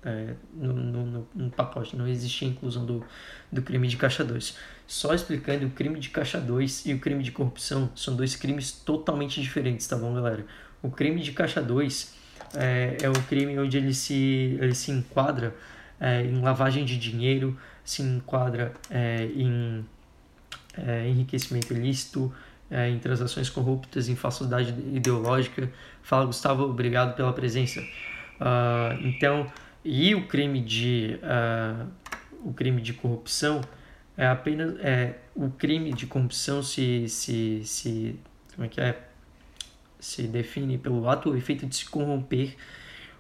é, 0.04 0.36
no, 0.54 0.74
no, 0.74 1.28
no, 1.34 1.50
pacote, 1.50 1.96
não 1.96 2.08
existia 2.08 2.48
inclusão 2.48 2.86
do, 2.86 3.04
do 3.52 3.62
crime 3.62 3.88
de 3.88 3.98
caixa 3.98 4.24
2. 4.24 4.56
Só 4.88 5.14
explicando, 5.14 5.66
o 5.66 5.72
crime 5.72 6.00
de 6.00 6.10
caixa 6.10 6.40
2 6.40 6.86
e 6.86 6.94
o 6.94 7.00
crime 7.00 7.24
de 7.24 7.32
corrupção 7.32 7.92
são 7.96 8.16
dois 8.16 8.36
crimes 8.36 8.72
totalmente 8.72 9.42
diferentes, 9.42 9.88
tá 9.88 9.98
bom, 9.98 10.14
galera? 10.14 10.46
O 10.82 10.90
crime 10.90 11.22
de 11.22 11.32
caixa 11.32 11.62
2 11.62 12.19
é, 12.56 12.98
é 13.02 13.10
o 13.10 13.22
crime 13.24 13.58
onde 13.60 13.78
ele 13.78 13.94
se, 13.94 14.58
ele 14.60 14.76
se 14.76 14.92
enquadra 14.92 15.56
é, 16.00 16.24
em 16.24 16.42
lavagem 16.42 16.86
de 16.86 16.98
dinheiro, 16.98 17.58
se 17.84 18.02
enquadra 18.02 18.74
é, 18.90 19.26
em 19.36 19.86
é, 20.78 21.08
enriquecimento 21.08 21.74
ilícito, 21.74 22.34
é, 22.72 22.90
em 22.90 23.00
transações 23.00 23.50
corruptas, 23.50 24.08
em 24.10 24.16
falsidade 24.16 24.70
ideológica. 24.94 25.70
Fala, 26.04 26.26
Gustavo, 26.26 26.64
obrigado 26.64 27.16
pela 27.16 27.34
presença. 27.34 27.82
Uh, 28.40 28.96
então, 29.02 29.52
e 29.84 30.16
o 30.16 30.28
crime 30.28 30.62
de 30.62 31.20
uh, 31.24 31.88
o 32.44 32.54
crime 32.54 32.82
de 32.82 32.94
corrupção 32.94 33.62
é 34.16 34.28
apenas 34.28 34.78
é 34.80 35.16
o 35.36 35.50
crime 35.50 35.92
de 35.94 36.06
corrupção 36.06 36.64
se 36.64 37.08
se 37.10 37.62
se 37.66 38.20
como 38.56 38.66
é 38.66 38.70
que 38.70 38.80
é 38.80 39.09
se 40.00 40.24
define 40.24 40.78
pelo 40.78 41.08
ato 41.10 41.30
ou 41.30 41.38
efeito 41.38 41.66
de 41.66 41.76
se 41.76 41.86
corromper 41.86 42.56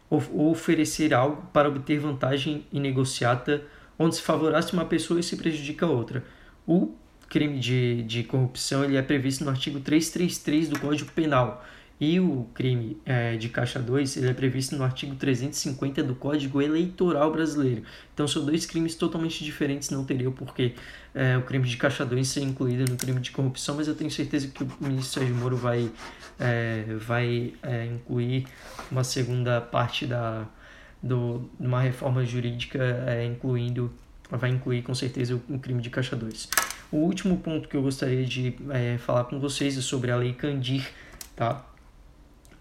ou, 0.10 0.24
ou 0.32 0.52
oferecer 0.52 1.14
algo 1.14 1.44
para 1.54 1.70
obter 1.70 2.00
vantagem 2.00 2.66
inegociada 2.72 3.64
onde 3.98 4.16
se 4.16 4.22
favorece 4.22 4.74
uma 4.74 4.86
pessoa 4.86 5.20
e 5.20 5.24
se 5.24 5.36
prejudica 5.36 5.86
a 5.86 5.90
outra. 5.90 6.24
O 6.66 6.96
crime 7.28 7.60
de, 7.60 8.04
de 8.04 8.24
corrupção 8.24 8.84
ele 8.84 8.98
é 8.98 9.02
previsto 9.02 9.44
no 9.44 9.52
artigo 9.52 9.80
333 9.80 10.70
do 10.70 10.80
Código 10.80 11.12
Penal 11.12 11.64
e 12.00 12.20
o 12.20 12.48
crime 12.54 12.98
é, 13.06 13.36
de 13.36 13.50
caixa 13.50 13.80
2 13.80 14.18
ele 14.18 14.30
é 14.30 14.34
previsto 14.34 14.76
no 14.76 14.84
artigo 14.84 15.16
350 15.16 16.02
do 16.02 16.16
Código 16.16 16.62
Eleitoral 16.62 17.32
Brasileiro. 17.32 17.84
Então 18.14 18.28
são 18.28 18.46
dois 18.46 18.66
crimes 18.66 18.96
totalmente 18.96 19.44
diferentes, 19.44 19.90
não 19.90 20.06
teria 20.06 20.30
o 20.30 20.32
porquê 20.32 20.76
é, 21.14 21.38
o 21.38 21.42
crime 21.42 21.68
de 21.68 21.76
caixa 21.76 22.06
2 22.06 22.28
ser 22.28 22.42
incluído 22.42 22.90
no 22.90 22.98
crime 22.98 23.20
de 23.20 23.32
corrupção, 23.32 23.76
mas 23.76 23.88
eu 23.88 23.96
tenho 23.96 24.10
certeza 24.10 24.48
que 24.48 24.64
o 24.64 24.68
ministro 24.80 25.20
Sérgio 25.20 25.36
Moro 25.36 25.58
vai, 25.58 25.92
é, 26.40 26.86
vai 26.98 27.54
é, 27.64 27.86
incluir 27.86 28.48
uma 28.90 29.04
segunda 29.04 29.60
parte 29.60 30.06
da, 30.06 30.48
do, 31.02 31.50
de 31.60 31.68
uma 31.68 31.82
reforma 31.82 32.24
jurídica, 32.24 32.80
é, 33.08 33.26
incluindo, 33.26 33.92
vai 34.30 34.50
incluir 34.52 34.84
com 34.84 34.94
certeza 34.94 35.36
o, 35.36 35.56
o, 35.56 35.60
crime 35.60 35.82
de 35.82 35.90
caixa 35.90 36.16
2. 36.16 36.50
O 36.92 36.98
último 36.98 37.38
ponto 37.38 37.68
que 37.68 37.76
eu 37.76 37.82
gostaria 37.82 38.26
de 38.26 38.56
é, 38.70 38.98
falar 38.98 39.26
com 39.26 39.40
vocês 39.40 39.78
é 39.78 39.82
sobre 39.82 40.12
a 40.12 40.16
Lei 40.16 40.34
Candir, 40.34 40.88
tá? 41.36 41.66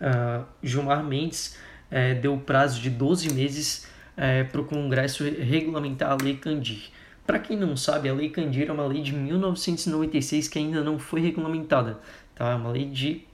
Uh, 0.01 0.45
Gilmar 0.63 1.03
Mendes 1.05 1.57
uh, 1.91 2.21
deu 2.21 2.37
prazo 2.39 2.81
de 2.81 2.91
12 2.91 3.33
meses 3.33 3.87
uh, 4.17 4.51
para 4.51 4.61
o 4.61 4.65
Congresso 4.65 5.25
regulamentar 5.25 6.13
a 6.13 6.19
Lei 6.23 6.37
Candir. 6.37 6.91
Para 7.27 7.39
quem 7.39 7.57
não 7.57 7.77
sabe, 7.77 8.09
a 8.09 8.15
Lei 8.15 8.31
Candir 8.31 8.69
é 8.69 8.73
uma 8.73 8.87
lei 8.87 9.03
de 9.03 9.13
1996 9.13 10.49
que 10.49 10.59
ainda 10.59 10.83
não 10.83 10.99
foi 10.99 11.21
regulamentada. 11.21 11.99
Tá? 12.35 12.51
É 12.51 12.55
uma 12.55 12.71
lei 12.71 12.87
de 12.87 13.25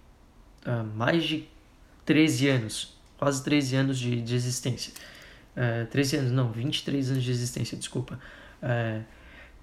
uh, 0.67 0.85
mais 0.97 1.25
de 1.25 1.49
13 2.05 2.49
anos, 2.49 2.97
quase 3.17 3.45
13 3.45 3.77
anos 3.77 3.99
de, 3.99 4.21
de 4.21 4.35
existência. 4.35 4.93
Uh, 5.57 5.87
13 5.87 6.17
anos, 6.17 6.33
não, 6.33 6.51
23 6.51 7.13
anos 7.13 7.23
de 7.23 7.31
existência, 7.31 7.79
desculpa. 7.79 8.19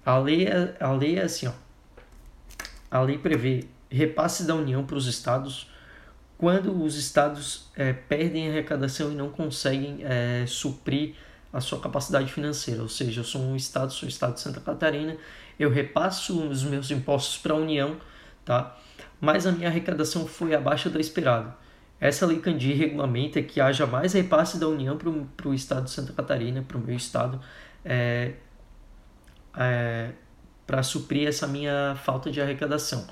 A, 0.04 0.16
lei 0.18 0.46
é, 0.46 0.76
a 0.80 0.92
lei 0.92 1.18
é 1.18 1.22
assim, 1.22 1.48
ó. 1.48 1.52
A 2.90 3.00
lei 3.00 3.18
prevê 3.18 3.64
repasse 3.90 4.44
da 4.44 4.54
União 4.54 4.84
para 4.84 4.96
os 4.96 5.06
estados 5.06 5.71
quando 6.42 6.82
os 6.82 6.96
estados 6.96 7.70
é, 7.76 7.92
perdem 7.92 8.50
arrecadação 8.50 9.12
e 9.12 9.14
não 9.14 9.28
conseguem 9.28 10.00
é, 10.02 10.44
suprir 10.44 11.14
a 11.52 11.60
sua 11.60 11.78
capacidade 11.78 12.32
financeira, 12.32 12.82
ou 12.82 12.88
seja, 12.88 13.20
eu 13.20 13.24
sou 13.24 13.40
um 13.40 13.54
estado, 13.54 13.92
sou 13.92 14.08
o 14.08 14.10
estado 14.10 14.34
de 14.34 14.40
Santa 14.40 14.60
Catarina, 14.60 15.16
eu 15.56 15.70
repasso 15.70 16.42
os 16.48 16.64
meus 16.64 16.90
impostos 16.90 17.38
para 17.38 17.52
a 17.52 17.56
União, 17.56 17.96
tá? 18.44 18.76
mas 19.20 19.46
a 19.46 19.52
minha 19.52 19.68
arrecadação 19.68 20.26
foi 20.26 20.52
abaixo 20.52 20.90
da 20.90 20.98
esperada. 20.98 21.54
Essa 22.00 22.26
lei 22.26 22.40
Candir 22.40 22.76
regulamenta 22.76 23.40
que 23.40 23.60
haja 23.60 23.86
mais 23.86 24.12
repasse 24.12 24.58
da 24.58 24.66
União 24.66 24.98
para 24.98 25.48
o 25.48 25.54
estado 25.54 25.84
de 25.84 25.92
Santa 25.92 26.12
Catarina, 26.12 26.64
para 26.66 26.76
o 26.76 26.80
meu 26.80 26.96
estado, 26.96 27.40
é, 27.84 28.32
para 30.66 30.82
suprir 30.82 31.28
essa 31.28 31.46
minha 31.46 31.94
falta 32.02 32.32
de 32.32 32.40
arrecadação. 32.40 33.06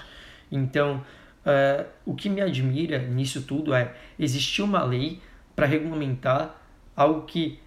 Então, 0.51 1.01
Uh, 1.41 1.87
o 2.05 2.15
que 2.15 2.29
me 2.29 2.41
admira 2.41 2.99
nisso 2.99 3.43
tudo 3.43 3.73
é 3.73 3.95
existir 4.19 4.63
uma 4.63 4.85
lei 4.85 5.21
para 5.57 5.67
regulamentar 5.67 6.61
algo 6.95 7.23
que 7.23 7.59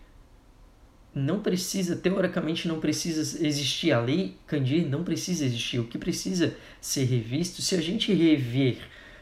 não 1.14 1.40
precisa, 1.40 1.96
teoricamente 1.96 2.68
não 2.68 2.80
precisa 2.80 3.46
existir. 3.46 3.92
A 3.92 4.00
lei 4.00 4.36
Candir 4.48 4.88
não 4.88 5.04
precisa 5.04 5.46
existir. 5.46 5.80
O 5.80 5.86
que 5.86 5.98
precisa 5.98 6.56
ser 6.82 7.06
revisto, 7.06 7.62
se 7.62 7.76
a 7.76 7.82
gente 7.82 8.14
rever, 8.14 8.78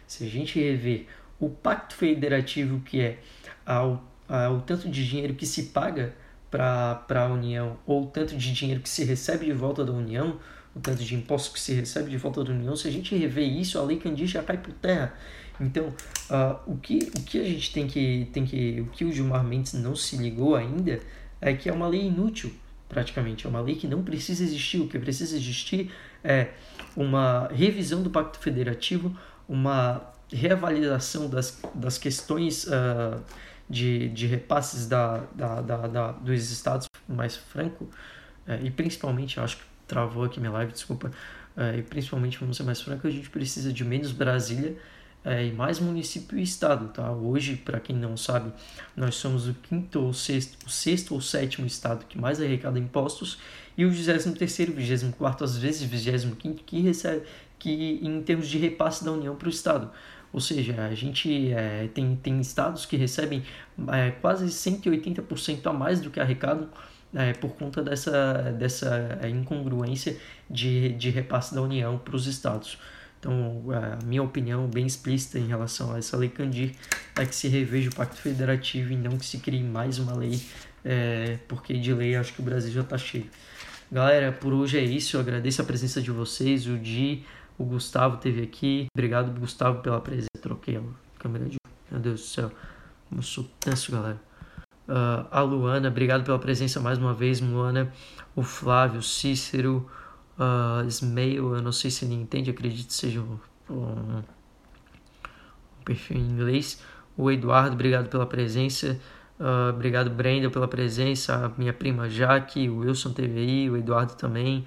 se 0.07 0.23
a 0.23 0.27
gente 0.27 0.59
rever 0.59 1.07
o 1.39 1.49
pacto 1.49 1.95
federativo 1.95 2.79
que 2.81 3.01
é 3.01 3.19
ao, 3.65 4.03
ao 4.27 4.61
tanto 4.61 4.89
de 4.89 5.07
dinheiro 5.07 5.33
que 5.33 5.45
se 5.45 5.63
paga 5.63 6.13
para 6.49 7.05
a 7.09 7.27
União 7.27 7.77
ou 7.85 8.03
o 8.03 8.07
tanto 8.07 8.35
de 8.35 8.53
dinheiro 8.53 8.81
que 8.81 8.89
se 8.89 9.03
recebe 9.03 9.45
de 9.45 9.53
volta 9.53 9.83
da 9.83 9.91
União, 9.91 10.39
o 10.75 10.79
tanto 10.79 11.03
de 11.03 11.15
impostos 11.15 11.53
que 11.53 11.59
se 11.59 11.73
recebe 11.73 12.09
de 12.09 12.17
volta 12.17 12.43
da 12.43 12.51
União, 12.51 12.75
se 12.75 12.87
a 12.87 12.91
gente 12.91 13.15
rever 13.15 13.47
isso, 13.47 13.77
a 13.77 13.83
lei 13.83 13.97
Candir 13.97 14.27
já 14.27 14.41
cai 14.41 14.57
por 14.57 14.73
terra. 14.73 15.13
Então, 15.59 15.87
uh, 15.87 16.59
o, 16.65 16.77
que, 16.77 17.11
o 17.15 17.21
que 17.23 17.39
a 17.39 17.43
gente 17.43 17.71
tem 17.71 17.87
que, 17.87 18.27
tem 18.33 18.45
que. 18.45 18.81
O 18.81 18.87
que 18.87 19.05
o 19.05 19.11
Gilmar 19.11 19.43
Mendes 19.43 19.73
não 19.73 19.95
se 19.95 20.17
ligou 20.17 20.55
ainda 20.55 20.99
é 21.39 21.53
que 21.53 21.69
é 21.69 21.73
uma 21.73 21.87
lei 21.87 22.07
inútil, 22.07 22.51
praticamente. 22.89 23.45
É 23.45 23.49
uma 23.49 23.61
lei 23.61 23.75
que 23.75 23.87
não 23.87 24.03
precisa 24.03 24.43
existir. 24.43 24.79
O 24.79 24.87
que 24.87 24.97
precisa 24.97 25.35
existir 25.35 25.91
é 26.23 26.49
uma 26.95 27.47
revisão 27.49 28.01
do 28.01 28.09
Pacto 28.09 28.39
Federativo, 28.39 29.15
uma 29.47 30.11
reavaliação 30.31 31.29
das, 31.29 31.61
das 31.75 31.97
questões 31.97 32.65
uh, 32.65 33.21
de, 33.69 34.09
de 34.09 34.25
repasses 34.25 34.87
da, 34.87 35.17
da, 35.35 35.61
da, 35.61 35.87
da, 35.87 36.11
dos 36.13 36.51
estados 36.51 36.87
mais 37.07 37.35
franco, 37.35 37.83
uh, 38.47 38.63
e 38.63 38.71
principalmente, 38.71 39.39
acho 39.39 39.57
que 39.57 39.70
travou 39.91 40.23
aqui 40.23 40.39
minha 40.39 40.51
live, 40.53 40.71
desculpa. 40.71 41.11
Uh, 41.57 41.77
e 41.79 41.81
principalmente, 41.83 42.37
vamos 42.39 42.55
ser 42.55 42.63
mais 42.63 42.79
francos, 42.79 43.11
a 43.11 43.13
gente 43.13 43.29
precisa 43.29 43.73
de 43.73 43.83
menos 43.83 44.13
Brasília 44.13 44.77
é, 45.23 45.45
e 45.45 45.51
mais 45.51 45.79
município 45.79 46.37
e 46.37 46.41
estado, 46.41 46.87
tá? 46.87 47.11
Hoje, 47.11 47.55
para 47.55 47.79
quem 47.79 47.95
não 47.95 48.17
sabe, 48.17 48.51
nós 48.95 49.15
somos 49.15 49.47
o 49.47 49.53
quinto 49.53 49.99
ou 49.99 50.13
sexto, 50.13 50.65
o 50.65 50.69
sexto 50.69 51.13
ou 51.13 51.21
sétimo 51.21 51.67
estado 51.67 52.05
que 52.05 52.17
mais 52.17 52.41
arrecada 52.41 52.79
impostos 52.79 53.37
e 53.77 53.85
o 53.85 53.91
23 53.91 54.37
terceiro, 54.37 54.73
24 54.73 55.43
às 55.45 55.57
vezes 55.57 55.83
25 55.83 56.63
que 56.65 56.81
recebe 56.81 57.23
que 57.59 57.99
em 58.01 58.21
termos 58.23 58.47
de 58.47 58.57
repasse 58.57 59.05
da 59.05 59.11
União 59.11 59.35
para 59.35 59.47
o 59.47 59.51
estado. 59.51 59.91
Ou 60.33 60.39
seja, 60.39 60.85
a 60.85 60.95
gente 60.95 61.51
é, 61.51 61.89
tem, 61.93 62.15
tem 62.15 62.39
estados 62.39 62.85
que 62.85 62.95
recebem 62.95 63.43
é, 63.89 64.11
quase 64.11 64.45
180% 64.45 65.67
a 65.67 65.73
mais 65.73 65.99
do 65.99 66.09
que 66.09 66.19
arrecadam 66.19 66.69
é, 67.13 67.33
por 67.33 67.51
conta 67.51 67.83
dessa, 67.83 68.53
dessa 68.57 69.19
é, 69.21 69.29
incongruência 69.29 70.17
de, 70.49 70.93
de 70.93 71.09
repasse 71.09 71.53
da 71.53 71.61
União 71.61 71.97
para 71.97 72.15
os 72.15 72.27
estados. 72.27 72.77
Então, 73.19 73.63
a 73.71 74.03
minha 74.03 74.23
opinião 74.23 74.67
bem 74.67 74.85
explícita 74.85 75.37
em 75.37 75.45
relação 75.45 75.93
a 75.93 75.99
essa 75.99 76.17
lei 76.17 76.29
Candir 76.29 76.73
é 77.15 77.25
que 77.25 77.35
se 77.35 77.47
reveja 77.47 77.89
o 77.89 77.95
Pacto 77.95 78.15
Federativo 78.19 78.91
e 78.91 78.95
não 78.95 79.15
que 79.17 79.25
se 79.25 79.37
crie 79.37 79.63
mais 79.63 79.99
uma 79.99 80.15
lei, 80.15 80.41
é, 80.83 81.37
porque 81.47 81.77
de 81.77 81.93
lei 81.93 82.15
acho 82.15 82.33
que 82.33 82.41
o 82.41 82.43
Brasil 82.43 82.71
já 82.71 82.81
está 82.81 82.97
cheio. 82.97 83.29
Galera, 83.91 84.31
por 84.31 84.53
hoje 84.53 84.79
é 84.79 84.83
isso. 84.83 85.17
Eu 85.17 85.21
agradeço 85.21 85.61
a 85.61 85.65
presença 85.65 86.01
de 86.01 86.09
vocês. 86.09 86.65
O 86.65 86.79
Di, 86.79 87.23
o 87.57 87.65
Gustavo 87.65 88.17
teve 88.17 88.41
aqui. 88.41 88.87
Obrigado, 88.95 89.37
Gustavo, 89.37 89.81
pela 89.81 89.99
presença. 89.99 90.29
Troquei 90.41 90.77
a 90.77 90.81
câmera 91.19 91.45
de. 91.45 91.57
Meu 91.91 91.99
Deus 91.99 92.21
do 92.21 92.25
céu. 92.25 92.51
Eu 93.13 93.21
sou 93.21 93.43
tenso, 93.59 93.91
galera. 93.91 94.30
Uh, 94.87 95.25
a 95.31 95.41
Luana, 95.41 95.87
obrigado 95.87 96.23
pela 96.23 96.39
presença 96.39 96.79
mais 96.79 96.97
uma 96.97 97.13
vez, 97.13 97.39
Luana. 97.39 97.91
O 98.35 98.43
Flávio, 98.43 99.01
Cícero, 99.01 99.89
uh, 100.37 100.85
Smail, 100.87 101.55
eu 101.55 101.61
não 101.61 101.71
sei 101.71 101.91
se 101.91 102.05
ele 102.05 102.15
entende, 102.15 102.49
acredito 102.49 102.87
que 102.87 102.93
seja 102.93 103.21
um, 103.21 103.39
um, 103.69 104.23
perfil 105.85 106.17
em 106.17 106.21
inglês. 106.21 106.83
O 107.15 107.29
Eduardo, 107.29 107.73
obrigado 107.73 108.09
pela 108.09 108.25
presença. 108.25 108.99
Uh, 109.39 109.69
obrigado, 109.69 110.09
Brenda, 110.09 110.49
pela 110.49 110.67
presença. 110.67 111.45
A 111.45 111.49
minha 111.59 111.73
prima 111.73 112.09
Jaque, 112.09 112.69
o 112.69 112.79
Wilson 112.79 113.13
TVI, 113.13 113.69
o 113.69 113.77
Eduardo 113.77 114.13
também. 114.13 114.65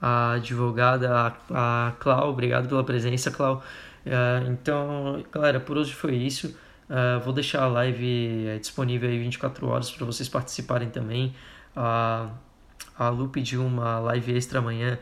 A 0.00 0.32
advogada, 0.32 1.36
a, 1.50 1.88
a 1.88 1.92
Clau, 1.92 2.30
obrigado 2.30 2.68
pela 2.68 2.82
presença, 2.82 3.30
Clau. 3.30 3.62
Uh, 4.04 4.50
então, 4.50 5.24
galera, 5.30 5.60
por 5.60 5.76
hoje 5.76 5.94
foi 5.94 6.16
isso. 6.16 6.54
Uh, 6.88 7.20
vou 7.24 7.32
deixar 7.32 7.62
a 7.62 7.66
live 7.68 8.46
eh, 8.48 8.58
disponível 8.58 9.08
aí 9.08 9.18
24 9.18 9.66
horas 9.66 9.90
para 9.90 10.04
vocês 10.04 10.28
participarem 10.28 10.90
também. 10.90 11.34
Uh, 11.76 12.30
a 12.98 13.08
Lu 13.08 13.28
pediu 13.28 13.64
uma 13.64 13.98
live 13.98 14.36
extra 14.36 14.58
amanhã 14.58 14.98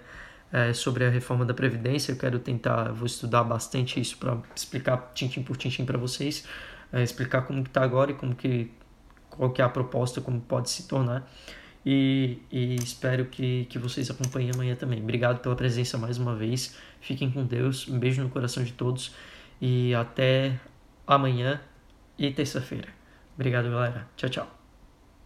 é, 0.52 0.72
sobre 0.72 1.04
a 1.04 1.10
reforma 1.10 1.44
da 1.44 1.54
Previdência. 1.54 2.12
Eu 2.12 2.16
quero 2.16 2.38
tentar, 2.38 2.92
vou 2.92 3.06
estudar 3.06 3.44
bastante 3.44 4.00
isso 4.00 4.16
para 4.16 4.38
explicar 4.54 5.12
tintim 5.14 5.42
por 5.42 5.56
tintim 5.56 5.84
para 5.84 5.98
vocês, 5.98 6.46
é, 6.92 7.02
explicar 7.02 7.42
como 7.42 7.62
que 7.62 7.70
está 7.70 7.82
agora 7.82 8.10
e 8.10 8.14
como 8.14 8.34
que, 8.34 8.70
qual 9.28 9.50
que 9.50 9.62
é 9.62 9.64
a 9.64 9.68
proposta, 9.68 10.20
como 10.20 10.40
pode 10.40 10.70
se 10.70 10.88
tornar. 10.88 11.28
E, 11.84 12.38
e, 12.50 12.74
espero 12.76 13.24
que, 13.26 13.64
que 13.66 13.78
vocês 13.78 14.10
acompanhem 14.10 14.50
amanhã 14.52 14.74
também. 14.74 15.00
Obrigado 15.02 15.40
pela 15.40 15.56
presença 15.56 15.96
mais 15.96 16.18
uma 16.18 16.34
vez. 16.34 16.76
Fiquem 17.00 17.30
com 17.30 17.44
Deus. 17.44 17.88
Um 17.88 17.98
beijo 17.98 18.22
no 18.22 18.28
coração 18.28 18.62
de 18.62 18.72
todos. 18.72 19.14
E 19.60 19.94
até 19.94 20.60
amanhã 21.06 21.60
e 22.20 22.32
terça-feira. 22.32 22.88
Obrigado, 23.34 23.70
galera. 23.70 24.06
Tchau, 24.16 24.28
tchau. 24.28 24.59